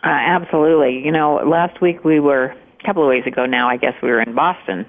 Uh, 0.04 0.08
absolutely. 0.08 1.06
You 1.06 1.12
know, 1.12 1.36
last 1.36 1.80
week 1.80 2.04
we 2.04 2.20
were, 2.20 2.46
a 2.46 2.84
couple 2.84 3.04
of 3.04 3.10
weeks 3.10 3.28
ago 3.28 3.46
now, 3.46 3.70
I 3.70 3.78
guess 3.78 3.94
we 4.02 4.10
were 4.10 4.22
in 4.22 4.34
Boston. 4.34 4.88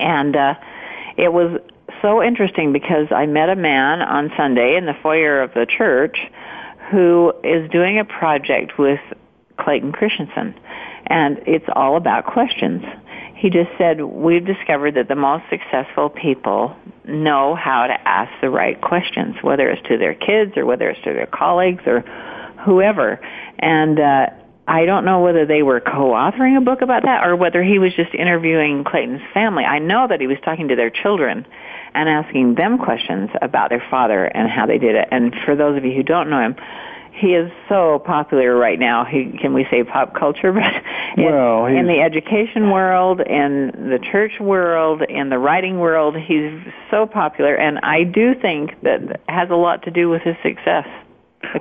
And 0.00 0.34
uh, 0.34 0.54
it 1.18 1.34
was 1.34 1.60
so 2.00 2.22
interesting 2.22 2.72
because 2.72 3.08
I 3.10 3.26
met 3.26 3.50
a 3.50 3.56
man 3.56 4.00
on 4.00 4.32
Sunday 4.38 4.76
in 4.78 4.86
the 4.86 4.94
foyer 5.02 5.42
of 5.42 5.52
the 5.52 5.66
church 5.66 6.16
who 6.90 7.34
is 7.44 7.70
doing 7.70 7.98
a 7.98 8.06
project 8.06 8.78
with 8.78 9.00
Clayton 9.58 9.92
Christensen. 9.92 10.58
And 11.08 11.42
it's 11.46 11.66
all 11.74 11.98
about 11.98 12.24
questions. 12.24 12.84
He 13.36 13.50
just 13.50 13.70
said, 13.76 14.00
we've 14.00 14.44
discovered 14.44 14.94
that 14.94 15.08
the 15.08 15.14
most 15.14 15.44
successful 15.50 16.08
people 16.08 16.74
know 17.04 17.54
how 17.54 17.86
to 17.86 18.08
ask 18.08 18.32
the 18.40 18.50
right 18.50 18.80
questions, 18.80 19.36
whether 19.42 19.68
it's 19.68 19.86
to 19.88 19.98
their 19.98 20.14
kids 20.14 20.56
or 20.56 20.64
whether 20.64 20.88
it's 20.88 21.02
to 21.04 21.12
their 21.12 21.26
colleagues 21.26 21.82
or 21.86 22.00
whoever. 22.64 23.20
And, 23.58 24.00
uh, 24.00 24.26
I 24.68 24.84
don't 24.84 25.04
know 25.04 25.20
whether 25.20 25.46
they 25.46 25.62
were 25.62 25.80
co-authoring 25.80 26.56
a 26.56 26.60
book 26.60 26.82
about 26.82 27.04
that 27.04 27.24
or 27.24 27.36
whether 27.36 27.62
he 27.62 27.78
was 27.78 27.94
just 27.94 28.12
interviewing 28.14 28.82
Clayton's 28.82 29.22
family. 29.32 29.64
I 29.64 29.78
know 29.78 30.08
that 30.08 30.20
he 30.20 30.26
was 30.26 30.38
talking 30.44 30.68
to 30.68 30.76
their 30.76 30.90
children 30.90 31.46
and 31.94 32.08
asking 32.08 32.56
them 32.56 32.78
questions 32.78 33.30
about 33.40 33.70
their 33.70 33.84
father 33.88 34.24
and 34.24 34.50
how 34.50 34.66
they 34.66 34.78
did 34.78 34.96
it. 34.96 35.08
And 35.12 35.34
for 35.44 35.54
those 35.54 35.76
of 35.76 35.84
you 35.84 35.92
who 35.92 36.02
don't 36.02 36.28
know 36.28 36.40
him, 36.40 36.56
he 37.16 37.28
is 37.28 37.50
so 37.68 37.98
popular 38.04 38.54
right 38.54 38.78
now. 38.78 39.04
He 39.04 39.36
can 39.40 39.54
we 39.54 39.66
say 39.70 39.82
pop 39.84 40.14
culture, 40.14 40.52
but 40.52 40.62
in, 41.16 41.24
well, 41.24 41.66
in 41.66 41.86
the 41.86 42.00
education 42.00 42.70
world, 42.70 43.20
in 43.20 43.88
the 43.90 43.98
church 44.12 44.32
world, 44.40 45.02
in 45.08 45.30
the 45.30 45.38
writing 45.38 45.78
world, 45.78 46.16
he's 46.16 46.52
so 46.90 47.06
popular, 47.06 47.54
and 47.54 47.78
I 47.82 48.04
do 48.04 48.34
think 48.34 48.80
that 48.82 49.20
has 49.28 49.48
a 49.50 49.56
lot 49.56 49.82
to 49.84 49.90
do 49.90 50.08
with 50.08 50.22
his 50.22 50.36
success. 50.42 50.86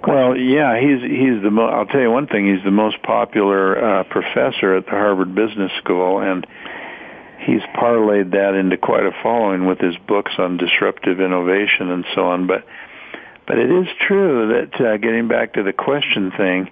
Well, 0.08 0.36
yeah, 0.36 0.80
he's 0.80 1.02
he's 1.02 1.44
the. 1.44 1.52
Mo- 1.52 1.68
I'll 1.68 1.86
tell 1.86 2.02
you 2.02 2.12
one 2.12 2.28
thing. 2.28 2.54
He's 2.54 2.64
the 2.64 2.72
most 2.72 3.02
popular 3.04 3.78
uh, 3.78 4.04
professor 4.06 4.76
at 4.76 4.86
the 4.86 4.92
Harvard 4.92 5.36
Business 5.36 5.72
School, 5.78 6.20
and 6.20 6.46
he's 7.46 7.62
parlayed 7.76 8.32
that 8.32 8.56
into 8.56 8.78
quite 8.78 9.06
a 9.06 9.12
following 9.22 9.68
with 9.68 9.80
his 9.80 9.96
books 10.08 10.34
on 10.38 10.58
disruptive 10.58 11.20
innovation 11.20 11.92
and 11.92 12.06
so 12.16 12.28
on. 12.28 12.48
But 12.48 12.66
but 13.48 13.58
it 13.58 13.72
is 13.72 13.88
true 14.08 14.48
that 14.48 14.82
uh, 14.82 14.98
getting 14.98 15.28
back 15.28 15.54
to 15.54 15.64
the 15.64 15.74
question 15.74 16.32
thing, 16.36 16.70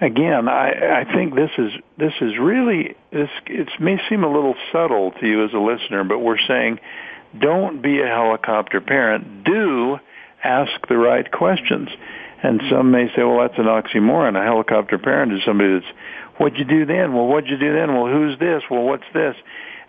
again, 0.00 0.48
I, 0.48 1.02
I 1.02 1.12
think 1.12 1.34
this 1.34 1.50
is 1.58 1.72
this 1.98 2.12
is 2.20 2.38
really 2.38 2.96
this. 3.12 3.30
It 3.46 3.68
may 3.80 3.98
seem 4.08 4.24
a 4.24 4.32
little 4.32 4.54
subtle 4.72 5.12
to 5.20 5.26
you 5.26 5.44
as 5.44 5.52
a 5.52 5.58
listener, 5.58 6.04
but 6.04 6.18
we're 6.18 6.38
saying, 6.46 6.80
don't 7.38 7.82
be 7.82 8.00
a 8.00 8.06
helicopter 8.06 8.80
parent. 8.80 9.44
Do 9.44 9.98
ask 10.42 10.72
the 10.88 10.96
right 10.96 11.30
questions. 11.30 11.88
And 12.42 12.62
some 12.70 12.90
may 12.90 13.08
say, 13.14 13.22
well, 13.22 13.40
that's 13.40 13.58
an 13.58 13.66
oxymoron. 13.66 14.40
A 14.40 14.42
helicopter 14.42 14.96
parent 14.96 15.34
is 15.34 15.40
somebody 15.44 15.74
that's, 15.74 15.92
what'd 16.38 16.58
you 16.58 16.64
do 16.64 16.86
then? 16.86 17.12
Well, 17.12 17.26
what'd 17.26 17.50
you 17.50 17.58
do 17.58 17.74
then? 17.74 17.92
Well, 17.92 18.10
who's 18.10 18.38
this? 18.38 18.62
Well, 18.70 18.84
what's 18.84 19.04
this? 19.12 19.36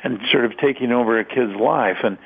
and 0.04 0.20
sort 0.32 0.46
of 0.46 0.58
taking 0.58 0.92
over 0.92 1.20
a 1.20 1.26
kid's 1.26 1.56
life 1.56 1.98
and 2.04 2.18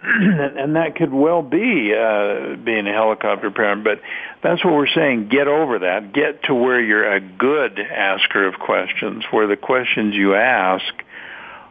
and 0.02 0.76
that 0.76 0.94
could 0.94 1.12
well 1.12 1.42
be 1.42 1.92
uh, 1.92 2.54
being 2.56 2.86
a 2.86 2.92
helicopter 2.92 3.50
parent, 3.50 3.82
but 3.82 4.00
that's 4.42 4.64
what 4.64 4.74
we're 4.74 4.86
saying. 4.86 5.28
Get 5.28 5.48
over 5.48 5.80
that. 5.80 6.12
Get 6.12 6.44
to 6.44 6.54
where 6.54 6.80
you're 6.80 7.12
a 7.12 7.20
good 7.20 7.80
asker 7.80 8.46
of 8.46 8.54
questions, 8.60 9.24
where 9.32 9.48
the 9.48 9.56
questions 9.56 10.14
you 10.14 10.36
ask 10.36 10.84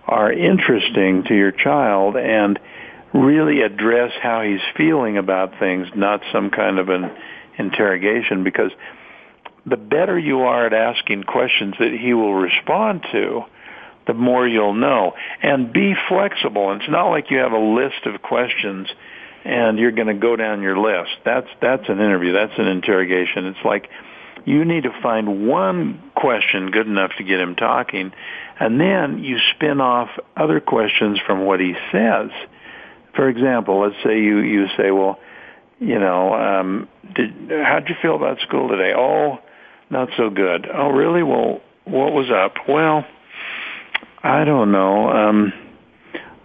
are 0.06 0.32
interesting 0.32 1.24
to 1.24 1.36
your 1.36 1.52
child 1.52 2.18
and 2.18 2.60
really 3.14 3.62
address 3.62 4.12
how 4.22 4.42
he's 4.42 4.62
feeling 4.76 5.18
about 5.18 5.58
things, 5.60 5.88
not 5.96 6.22
some 6.32 6.50
kind 6.50 6.80
of 6.80 6.90
an 6.90 7.10
interrogation, 7.58 8.44
because 8.44 8.72
the 9.66 9.78
better 9.78 10.18
you 10.20 10.42
are 10.42 10.66
at 10.66 10.74
asking 10.74 11.24
questions 11.24 11.76
that 11.80 11.92
he 11.92 12.14
will 12.14 12.34
respond 12.34 13.06
to, 13.12 13.44
the 14.08 14.14
more 14.14 14.48
you'll 14.48 14.74
know. 14.74 15.14
And 15.44 15.72
be 15.72 15.94
flexible. 16.08 16.74
It's 16.74 16.90
not 16.90 17.10
like 17.10 17.30
you 17.30 17.38
have 17.38 17.52
a 17.52 17.60
list 17.60 18.06
of 18.06 18.22
questions 18.22 18.88
and 19.48 19.80
you're 19.80 19.92
going 19.92 20.08
to 20.08 20.14
go 20.14 20.36
down 20.36 20.62
your 20.62 20.78
list. 20.78 21.12
That's 21.24 21.48
that's 21.62 21.88
an 21.88 22.00
interview. 22.00 22.34
That's 22.34 22.58
an 22.58 22.68
interrogation. 22.68 23.46
It's 23.46 23.64
like 23.64 23.90
you 24.46 24.66
need 24.66 24.84
to 24.84 25.02
find 25.02 25.48
one 25.48 26.12
question 26.16 26.72
good 26.72 26.88
enough 26.88 27.12
to 27.18 27.24
get 27.24 27.40
him 27.40 27.56
talking, 27.56 28.12
and 28.60 28.80
then 28.80 29.24
you 29.24 29.38
spin 29.56 29.80
off 29.80 30.10
other 30.36 30.60
questions 30.60 31.20
from 31.26 31.46
what 31.46 31.60
he 31.60 31.76
says. 31.92 32.30
For 33.16 33.30
example, 33.30 33.82
let's 33.82 34.04
say 34.04 34.20
you 34.20 34.40
you 34.40 34.68
say, 34.76 34.92
well, 34.92 35.18
you 35.80 35.98
know, 35.98 36.34
um, 36.34 36.90
did 37.16 37.32
how'd 37.50 37.88
you 37.88 37.96
feel 38.02 38.16
about 38.16 38.40
school 38.42 38.68
today? 38.68 38.94
Oh, 38.96 39.40
not 39.90 40.10
so 40.18 40.30
good. 40.30 40.68
Oh, 40.72 40.90
really? 40.90 41.24
Well, 41.24 41.62
what 41.86 42.12
was 42.12 42.30
up? 42.30 42.68
Well, 42.68 43.06
I 44.28 44.44
don't 44.44 44.72
know. 44.74 45.10
Um, 45.10 45.54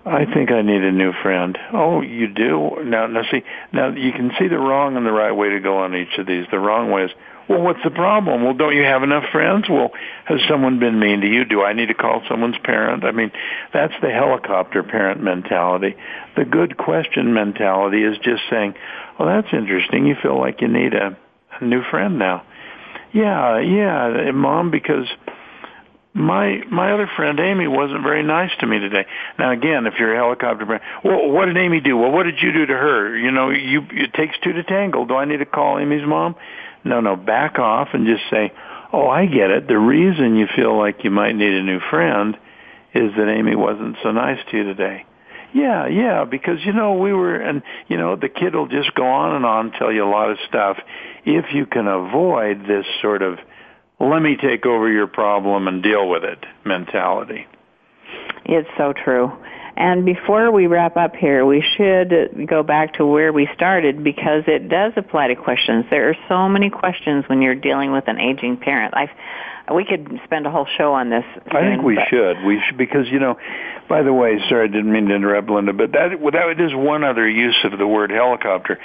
I 0.04 0.24
think 0.24 0.50
I 0.50 0.62
need 0.62 0.82
a 0.82 0.92
new 0.92 1.12
friend. 1.22 1.58
Oh, 1.72 2.00
you 2.00 2.28
do? 2.28 2.78
Now, 2.84 3.06
now 3.06 3.22
see, 3.30 3.42
now 3.72 3.88
you 3.88 4.12
can 4.12 4.30
see 4.38 4.48
the 4.48 4.58
wrong 4.58 4.96
and 4.96 5.04
the 5.04 5.12
right 5.12 5.32
way 5.32 5.50
to 5.50 5.60
go 5.60 5.78
on 5.78 5.94
each 5.94 6.16
of 6.18 6.26
these. 6.26 6.46
The 6.50 6.58
wrong 6.58 6.90
way 6.90 7.04
is, 7.04 7.10
well, 7.48 7.60
what's 7.60 7.82
the 7.82 7.90
problem? 7.90 8.44
Well, 8.44 8.54
don't 8.54 8.74
you 8.74 8.84
have 8.84 9.02
enough 9.02 9.24
friends? 9.32 9.66
Well, 9.68 9.90
has 10.26 10.40
someone 10.48 10.78
been 10.78 10.98
mean 10.98 11.20
to 11.22 11.26
you? 11.26 11.44
Do 11.44 11.62
I 11.62 11.72
need 11.72 11.86
to 11.86 11.94
call 11.94 12.22
someone's 12.28 12.58
parent? 12.62 13.04
I 13.04 13.10
mean, 13.10 13.32
that's 13.72 13.94
the 14.00 14.10
helicopter 14.10 14.84
parent 14.84 15.22
mentality. 15.22 15.96
The 16.36 16.44
good 16.44 16.76
question 16.76 17.34
mentality 17.34 18.04
is 18.04 18.16
just 18.18 18.42
saying, 18.48 18.74
well, 19.18 19.28
that's 19.28 19.52
interesting. 19.52 20.06
You 20.06 20.14
feel 20.22 20.38
like 20.38 20.60
you 20.60 20.68
need 20.68 20.94
a, 20.94 21.16
a 21.60 21.64
new 21.64 21.82
friend 21.90 22.18
now. 22.18 22.44
Yeah, 23.12 23.58
yeah, 23.58 24.30
mom, 24.30 24.70
because 24.70 25.06
my 26.14 26.62
my 26.70 26.92
other 26.92 27.08
friend 27.16 27.40
Amy 27.40 27.66
wasn't 27.66 28.02
very 28.02 28.22
nice 28.22 28.50
to 28.60 28.66
me 28.66 28.78
today. 28.78 29.06
Now 29.38 29.50
again, 29.52 29.86
if 29.86 29.94
you're 29.98 30.14
a 30.14 30.18
helicopter 30.18 30.66
brand, 30.66 30.82
well, 31.02 31.30
what 31.30 31.46
did 31.46 31.56
Amy 31.56 31.80
do? 31.80 31.96
Well, 31.96 32.10
what 32.10 32.24
did 32.24 32.40
you 32.42 32.52
do 32.52 32.66
to 32.66 32.74
her? 32.74 33.16
You 33.16 33.30
know, 33.30 33.50
you 33.50 33.82
it 33.90 34.12
takes 34.12 34.36
two 34.42 34.52
to 34.52 34.62
tangle. 34.62 35.06
Do 35.06 35.16
I 35.16 35.24
need 35.24 35.38
to 35.38 35.46
call 35.46 35.78
Amy's 35.78 36.06
mom? 36.06 36.36
No, 36.84 37.00
no, 37.00 37.16
back 37.16 37.58
off 37.58 37.88
and 37.94 38.06
just 38.06 38.28
say, 38.30 38.52
"Oh, 38.92 39.08
I 39.08 39.26
get 39.26 39.50
it. 39.50 39.68
The 39.68 39.78
reason 39.78 40.36
you 40.36 40.48
feel 40.54 40.76
like 40.76 41.04
you 41.04 41.10
might 41.10 41.34
need 41.34 41.54
a 41.54 41.62
new 41.62 41.80
friend 41.90 42.36
is 42.92 43.12
that 43.16 43.28
Amy 43.28 43.56
wasn't 43.56 43.96
so 44.02 44.10
nice 44.10 44.38
to 44.50 44.56
you 44.58 44.64
today." 44.64 45.06
Yeah, 45.54 45.86
yeah, 45.86 46.24
because 46.24 46.64
you 46.64 46.72
know 46.72 46.94
we 46.94 47.12
were, 47.12 47.36
and 47.36 47.62
you 47.88 47.96
know 47.96 48.16
the 48.16 48.28
kid 48.28 48.54
will 48.54 48.68
just 48.68 48.94
go 48.94 49.06
on 49.06 49.34
and 49.36 49.46
on 49.46 49.72
tell 49.72 49.92
you 49.92 50.04
a 50.04 50.10
lot 50.10 50.30
of 50.30 50.38
stuff. 50.48 50.78
If 51.24 51.54
you 51.54 51.66
can 51.66 51.86
avoid 51.86 52.66
this 52.66 52.86
sort 53.00 53.22
of 53.22 53.38
let 54.10 54.20
me 54.20 54.36
take 54.36 54.66
over 54.66 54.90
your 54.90 55.06
problem 55.06 55.68
and 55.68 55.82
deal 55.82 56.08
with 56.08 56.24
it 56.24 56.38
mentality. 56.64 57.46
It's 58.44 58.68
so 58.76 58.92
true. 58.92 59.32
And 59.76 60.04
before 60.04 60.52
we 60.52 60.66
wrap 60.66 60.96
up 60.96 61.16
here, 61.16 61.46
we 61.46 61.64
should 61.76 62.46
go 62.46 62.62
back 62.62 62.94
to 62.94 63.06
where 63.06 63.32
we 63.32 63.48
started 63.54 64.04
because 64.04 64.44
it 64.46 64.68
does 64.68 64.92
apply 64.96 65.28
to 65.28 65.36
questions. 65.36 65.86
There 65.88 66.10
are 66.10 66.16
so 66.28 66.48
many 66.48 66.68
questions 66.68 67.24
when 67.26 67.40
you're 67.40 67.54
dealing 67.54 67.92
with 67.92 68.06
an 68.06 68.20
aging 68.20 68.58
parent. 68.58 68.94
i 68.94 69.08
we 69.72 69.84
could 69.84 70.20
spend 70.24 70.46
a 70.46 70.50
whole 70.50 70.66
show 70.76 70.92
on 70.92 71.08
this. 71.08 71.24
Soon, 71.34 71.56
I 71.56 71.70
think 71.70 71.82
we 71.82 71.94
but... 71.94 72.08
should. 72.10 72.44
We 72.44 72.60
should 72.66 72.76
because 72.76 73.08
you 73.10 73.20
know. 73.20 73.38
By 73.88 74.02
the 74.02 74.12
way, 74.12 74.38
sorry, 74.48 74.68
I 74.68 74.72
didn't 74.72 74.92
mean 74.92 75.06
to 75.06 75.14
interrupt, 75.14 75.48
Linda, 75.48 75.72
but 75.72 75.92
that 75.92 76.10
that 76.32 76.60
is 76.60 76.74
one 76.74 77.04
other 77.04 77.28
use 77.28 77.56
of 77.64 77.78
the 77.78 77.86
word 77.86 78.10
helicopter. 78.10 78.78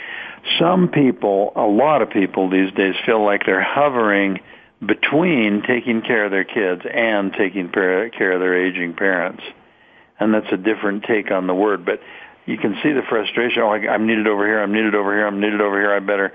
Some 0.60 0.90
people, 0.90 1.52
a 1.56 1.66
lot 1.66 2.02
of 2.02 2.10
people 2.10 2.50
these 2.50 2.72
days, 2.74 2.96
feel 3.06 3.24
like 3.24 3.46
they're 3.46 3.64
hovering 3.64 4.40
between 4.86 5.64
taking 5.68 6.02
care 6.02 6.26
of 6.26 6.32
their 6.32 6.44
kids 6.44 6.82
and 6.92 7.34
taking 7.34 7.70
care 7.72 8.32
of 8.32 8.40
their 8.40 8.66
aging 8.66 8.94
parents. 8.94 9.44
And 10.20 10.34
that's 10.34 10.52
a 10.52 10.58
different 10.58 11.04
take 11.04 11.32
on 11.32 11.48
the 11.48 11.54
word, 11.54 11.86
but 11.86 12.00
you 12.46 12.58
can 12.58 12.76
see 12.82 12.92
the 12.92 13.02
frustration. 13.08 13.62
Oh, 13.62 13.72
I'm 13.72 14.08
needed 14.08 14.28
over 14.28 14.46
here. 14.46 14.62
I'm 14.62 14.72
needed 14.72 14.96
over 14.96 15.14
here. 15.14 15.28
I'm 15.28 15.40
needed 15.40 15.62
over 15.62 15.80
here. 15.80 15.94
I 15.94 16.00
better 16.00 16.34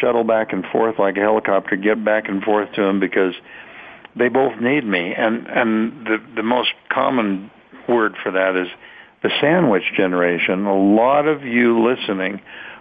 shuttle 0.00 0.24
back 0.24 0.52
and 0.52 0.64
forth 0.72 0.98
like 0.98 1.16
a 1.16 1.20
helicopter, 1.20 1.76
get 1.76 2.04
back 2.04 2.28
and 2.28 2.42
forth 2.42 2.72
to 2.74 2.82
them 2.82 3.00
because 3.00 3.34
they 4.16 4.28
both 4.28 4.60
need 4.60 4.84
me. 4.84 5.14
And 5.14 5.46
and 5.46 6.06
the 6.06 6.18
the 6.36 6.42
most 6.42 6.70
common 6.90 7.50
word 7.88 8.14
for 8.22 8.32
that 8.32 8.56
is 8.56 8.68
the 9.22 9.30
sandwich 9.40 9.84
generation. 9.96 10.66
A 10.66 10.76
lot 10.76 11.26
of 11.26 11.42
you 11.42 11.86
listening 11.86 12.40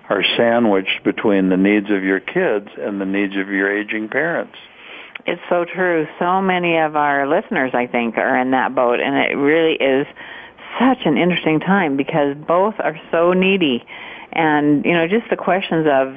are 0.09 0.23
sandwiched 0.35 1.03
between 1.03 1.49
the 1.49 1.57
needs 1.57 1.89
of 1.89 2.03
your 2.03 2.19
kids 2.19 2.67
and 2.77 2.99
the 2.99 3.05
needs 3.05 3.35
of 3.37 3.49
your 3.49 3.71
aging 3.71 4.09
parents. 4.09 4.57
It's 5.25 5.41
so 5.49 5.65
true. 5.65 6.07
So 6.19 6.41
many 6.41 6.77
of 6.77 6.95
our 6.95 7.27
listeners, 7.27 7.71
I 7.73 7.87
think, 7.87 8.17
are 8.17 8.37
in 8.39 8.51
that 8.51 8.75
boat, 8.75 8.99
and 8.99 9.15
it 9.15 9.35
really 9.35 9.75
is 9.75 10.05
such 10.79 11.05
an 11.05 11.17
interesting 11.17 11.59
time 11.59 11.97
because 11.97 12.35
both 12.47 12.75
are 12.79 12.99
so 13.11 13.33
needy. 13.33 13.85
And, 14.31 14.83
you 14.83 14.93
know, 14.93 15.07
just 15.07 15.29
the 15.29 15.37
questions 15.37 15.87
of, 15.89 16.15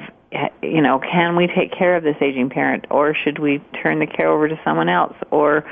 you 0.61 0.81
know, 0.81 0.99
can 0.99 1.35
we 1.35 1.47
take 1.47 1.71
care 1.71 1.95
of 1.95 2.03
this 2.03 2.15
aging 2.19 2.49
parent 2.49 2.85
or 2.89 3.15
should 3.15 3.39
we 3.39 3.59
turn 3.81 3.99
the 3.99 4.07
care 4.07 4.27
over 4.27 4.49
to 4.49 4.59
someone 4.65 4.89
else 4.89 5.15
or 5.31 5.63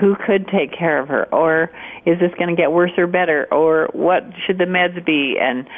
who 0.00 0.16
could 0.16 0.48
take 0.48 0.72
care 0.72 0.98
of 0.98 1.08
her 1.08 1.32
or 1.32 1.70
is 2.06 2.18
this 2.18 2.32
going 2.38 2.48
to 2.48 2.56
get 2.60 2.72
worse 2.72 2.90
or 2.96 3.06
better 3.06 3.46
or 3.52 3.88
what 3.92 4.24
should 4.46 4.58
the 4.58 4.64
meds 4.64 5.04
be 5.04 5.38
and 5.38 5.68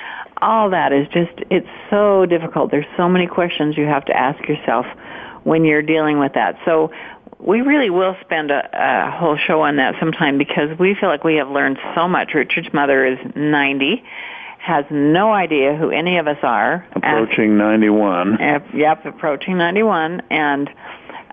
all 0.41 0.71
that 0.71 0.93
is 0.93 1.07
just, 1.09 1.33
it's 1.51 1.69
so 1.91 2.25
difficult. 2.25 2.71
There's 2.71 2.87
so 2.97 3.09
many 3.09 3.27
questions 3.27 3.77
you 3.77 3.85
have 3.87 4.05
to 4.07 4.17
ask 4.17 4.49
yourself 4.49 4.87
when 5.45 5.65
you're 5.65 5.83
dealing 5.83 6.19
with 6.19 6.35
that. 6.35 6.59
So 6.65 6.91
we 7.39 7.61
really 7.61 7.91
will 7.91 8.17
spend 8.21 8.51
a, 8.51 8.69
a 8.73 9.11
whole 9.11 9.37
show 9.37 9.63
on 9.63 9.77
that 9.77 9.95
sometime 9.99 10.39
because 10.39 10.79
we 10.79 10.95
feel 10.95 11.09
like 11.09 11.25
we 11.25 11.37
have 11.37 11.49
learned 11.51 11.79
so 11.95 12.09
much. 12.09 12.35
Richard's 12.35 12.73
mother 12.73 13.05
is 13.05 13.19
90 13.35 14.05
has 14.63 14.85
no 14.91 15.33
idea 15.33 15.75
who 15.75 15.91
any 15.91 16.19
of 16.19 16.29
us 16.29 16.39
are. 16.43 16.87
Approaching 16.95 17.59
91. 17.59 18.39
Yep, 18.73 19.07
approaching 19.07 19.59
91. 19.59 20.23
And 20.31 20.71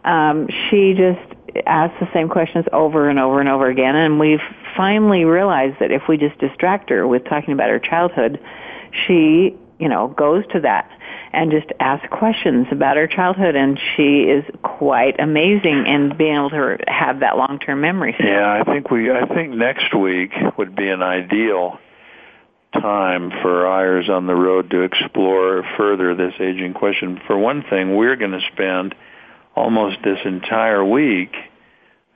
um, 0.04 0.48
she 0.50 0.95
just 0.95 1.19
asks 1.67 1.95
the 2.00 2.10
same 2.12 2.28
questions 2.28 2.65
over 2.74 3.08
and 3.08 3.19
over 3.19 3.39
and 3.39 3.48
over 3.48 3.69
again. 3.69 3.95
And 3.95 4.19
we've 4.19 4.41
finally 4.76 5.26
realized 5.26 5.76
that 5.80 5.91
if 5.91 6.04
we 6.10 6.17
just 6.17 6.39
distract 6.39 6.89
her 6.89 7.08
with 7.08 7.24
talking 7.26 7.54
about 7.54 7.69
her 7.69 7.78
childhood, 7.78 8.39
she, 9.06 9.56
you 9.78 9.88
know, 9.88 10.08
goes 10.08 10.43
to 10.54 10.62
that 10.62 10.89
and 11.32 11.52
just 11.52 11.68
ask 11.80 12.10
questions 12.10 12.68
about 12.72 12.98
her 12.98 13.08
childhood 13.08 13.56
and 13.56 13.80
she 13.96 14.22
is 14.24 14.44
quite 14.63 15.20
amazing 15.20 15.86
in 15.86 16.15
being 16.18 16.36
able 16.36 16.50
to 16.50 16.78
have 16.88 17.20
that 17.20 17.38
long-term 17.38 17.82
memory. 17.82 18.15
Yeah, 18.20 18.62
I 18.62 18.63
think 18.63 18.89
we 18.89 19.12
I 19.12 19.26
think 19.28 19.54
next 19.54 19.94
week 19.96 20.32
would 20.58 20.76
be 20.76 20.89
an 20.89 21.02
ideal 21.02 21.80
time 22.74 23.32
for 23.42 23.68
Eyres 23.68 24.10
on 24.10 24.28
the 24.28 24.36
road 24.36 24.70
to 24.72 24.82
explore 24.82 25.63
further 25.78 26.15
this 26.15 26.34
aging 26.39 26.74
question. 26.74 27.20
For 27.26 27.38
one 27.38 27.63
thing, 27.70 27.96
we're 27.96 28.15
going 28.15 28.32
to 28.32 28.42
spend 28.54 28.96
almost 29.56 29.98
this 30.04 30.20
entire 30.26 30.86
week 30.86 31.34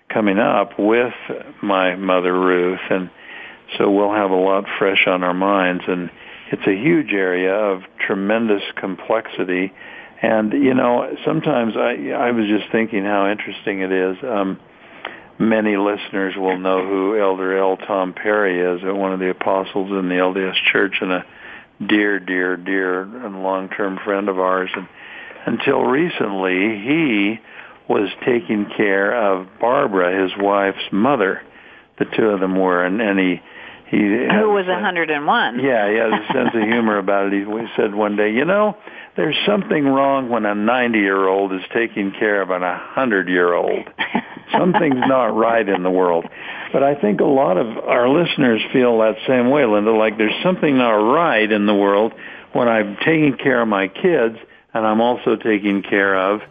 coming 0.09 0.37
up 0.37 0.77
with 0.77 1.13
my 1.61 1.95
mother 1.95 2.33
Ruth 2.33 2.79
and 2.89 3.09
so 3.77 3.89
we'll 3.89 4.13
have 4.13 4.29
a 4.29 4.35
lot 4.35 4.65
fresh 4.77 5.07
on 5.07 5.23
our 5.23 5.33
minds 5.33 5.83
and 5.87 6.11
it's 6.53 6.67
a 6.67 6.75
huge 6.75 7.13
area 7.13 7.51
of 7.51 7.81
tremendous 8.05 8.61
complexity. 8.75 9.73
And 10.21 10.53
you 10.53 10.75
know, 10.75 11.15
sometimes 11.25 11.73
I 11.75 12.11
I 12.11 12.31
was 12.31 12.47
just 12.47 12.71
thinking 12.71 13.03
how 13.03 13.31
interesting 13.31 13.81
it 13.81 13.91
is. 13.91 14.17
Um, 14.23 14.59
many 15.39 15.77
listeners 15.77 16.35
will 16.37 16.59
know 16.59 16.85
who 16.85 17.19
Elder 17.19 17.57
L. 17.57 17.77
Tom 17.77 18.13
Perry 18.13 18.59
is, 18.59 18.83
uh, 18.87 18.93
one 18.93 19.13
of 19.13 19.19
the 19.19 19.31
apostles 19.31 19.89
in 19.89 20.09
the 20.09 20.15
LDS 20.15 20.53
Church, 20.71 20.97
and 21.01 21.11
a 21.11 21.25
dear, 21.87 22.19
dear, 22.19 22.55
dear, 22.55 23.01
and 23.01 23.41
long-term 23.41 23.99
friend 24.05 24.29
of 24.29 24.39
ours. 24.39 24.69
And 24.75 24.87
until 25.47 25.81
recently, 25.81 26.79
he 26.79 27.39
was 27.89 28.09
taking 28.23 28.67
care 28.77 29.11
of 29.11 29.47
Barbara, 29.59 30.21
his 30.21 30.31
wife's 30.37 30.91
mother. 30.91 31.41
The 31.97 32.05
two 32.05 32.27
of 32.29 32.39
them 32.39 32.55
were, 32.55 32.85
and, 32.85 33.01
and 33.01 33.19
he 33.19 33.41
he 33.93 33.99
who 33.99 34.49
was 34.49 34.65
a 34.65 34.73
101. 34.73 35.59
Yeah, 35.59 35.89
he 35.89 35.97
has 35.97 36.13
a 36.13 36.33
sense 36.33 36.49
of 36.55 36.63
humor 36.63 36.97
about 36.97 37.27
it. 37.27 37.33
He 37.33 37.45
we 37.45 37.67
said 37.75 37.93
one 37.93 38.15
day, 38.15 38.31
you 38.31 38.43
know, 38.43 38.75
there's 39.15 39.37
something 39.45 39.85
wrong 39.85 40.29
when 40.29 40.45
a 40.45 40.55
90 40.55 40.97
year 40.97 41.27
old 41.27 41.53
is 41.53 41.61
taking 41.73 42.11
care 42.11 42.41
of 42.41 42.49
an 42.49 42.61
100 42.61 43.29
year 43.29 43.53
old. 43.53 43.87
something's 44.51 44.95
not 45.07 45.35
right 45.35 45.67
in 45.67 45.83
the 45.83 45.91
world. 45.91 46.25
But 46.71 46.81
I 46.81 46.95
think 46.95 47.21
a 47.21 47.25
lot 47.25 47.57
of 47.57 47.77
our 47.77 48.09
listeners 48.09 48.61
feel 48.71 48.97
that 48.99 49.17
same 49.27 49.51
way, 49.51 49.65
Linda, 49.65 49.91
like 49.91 50.17
there's 50.17 50.41
something 50.41 50.75
not 50.75 50.93
right 50.93 51.51
in 51.51 51.67
the 51.67 51.75
world 51.75 52.13
when 52.53 52.67
I'm 52.67 52.97
taking 52.97 53.37
care 53.37 53.61
of 53.61 53.67
my 53.67 53.89
kids 53.89 54.37
and 54.73 54.87
I'm 54.87 55.01
also 55.01 55.35
taking 55.35 55.83
care 55.83 56.15
of 56.15 56.41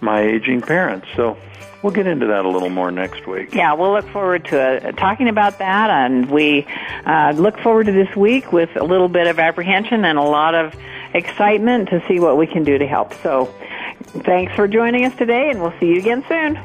my 0.00 0.22
aging 0.22 0.62
parents. 0.62 1.06
So 1.16 1.36
we'll 1.82 1.92
get 1.92 2.06
into 2.06 2.26
that 2.26 2.44
a 2.44 2.48
little 2.48 2.70
more 2.70 2.90
next 2.90 3.26
week. 3.26 3.54
Yeah, 3.54 3.74
we'll 3.74 3.92
look 3.92 4.08
forward 4.08 4.44
to 4.46 4.88
uh, 4.88 4.92
talking 4.92 5.28
about 5.28 5.58
that, 5.58 5.90
and 5.90 6.30
we 6.30 6.66
uh, 7.06 7.32
look 7.36 7.58
forward 7.58 7.86
to 7.86 7.92
this 7.92 8.14
week 8.16 8.52
with 8.52 8.70
a 8.76 8.84
little 8.84 9.08
bit 9.08 9.26
of 9.26 9.38
apprehension 9.38 10.04
and 10.04 10.18
a 10.18 10.22
lot 10.22 10.54
of 10.54 10.74
excitement 11.14 11.88
to 11.90 12.02
see 12.06 12.20
what 12.20 12.36
we 12.36 12.46
can 12.46 12.64
do 12.64 12.78
to 12.78 12.86
help. 12.86 13.14
So 13.22 13.52
thanks 14.24 14.54
for 14.54 14.68
joining 14.68 15.04
us 15.04 15.14
today, 15.16 15.50
and 15.50 15.60
we'll 15.60 15.74
see 15.80 15.86
you 15.86 15.98
again 15.98 16.24
soon. 16.28 16.58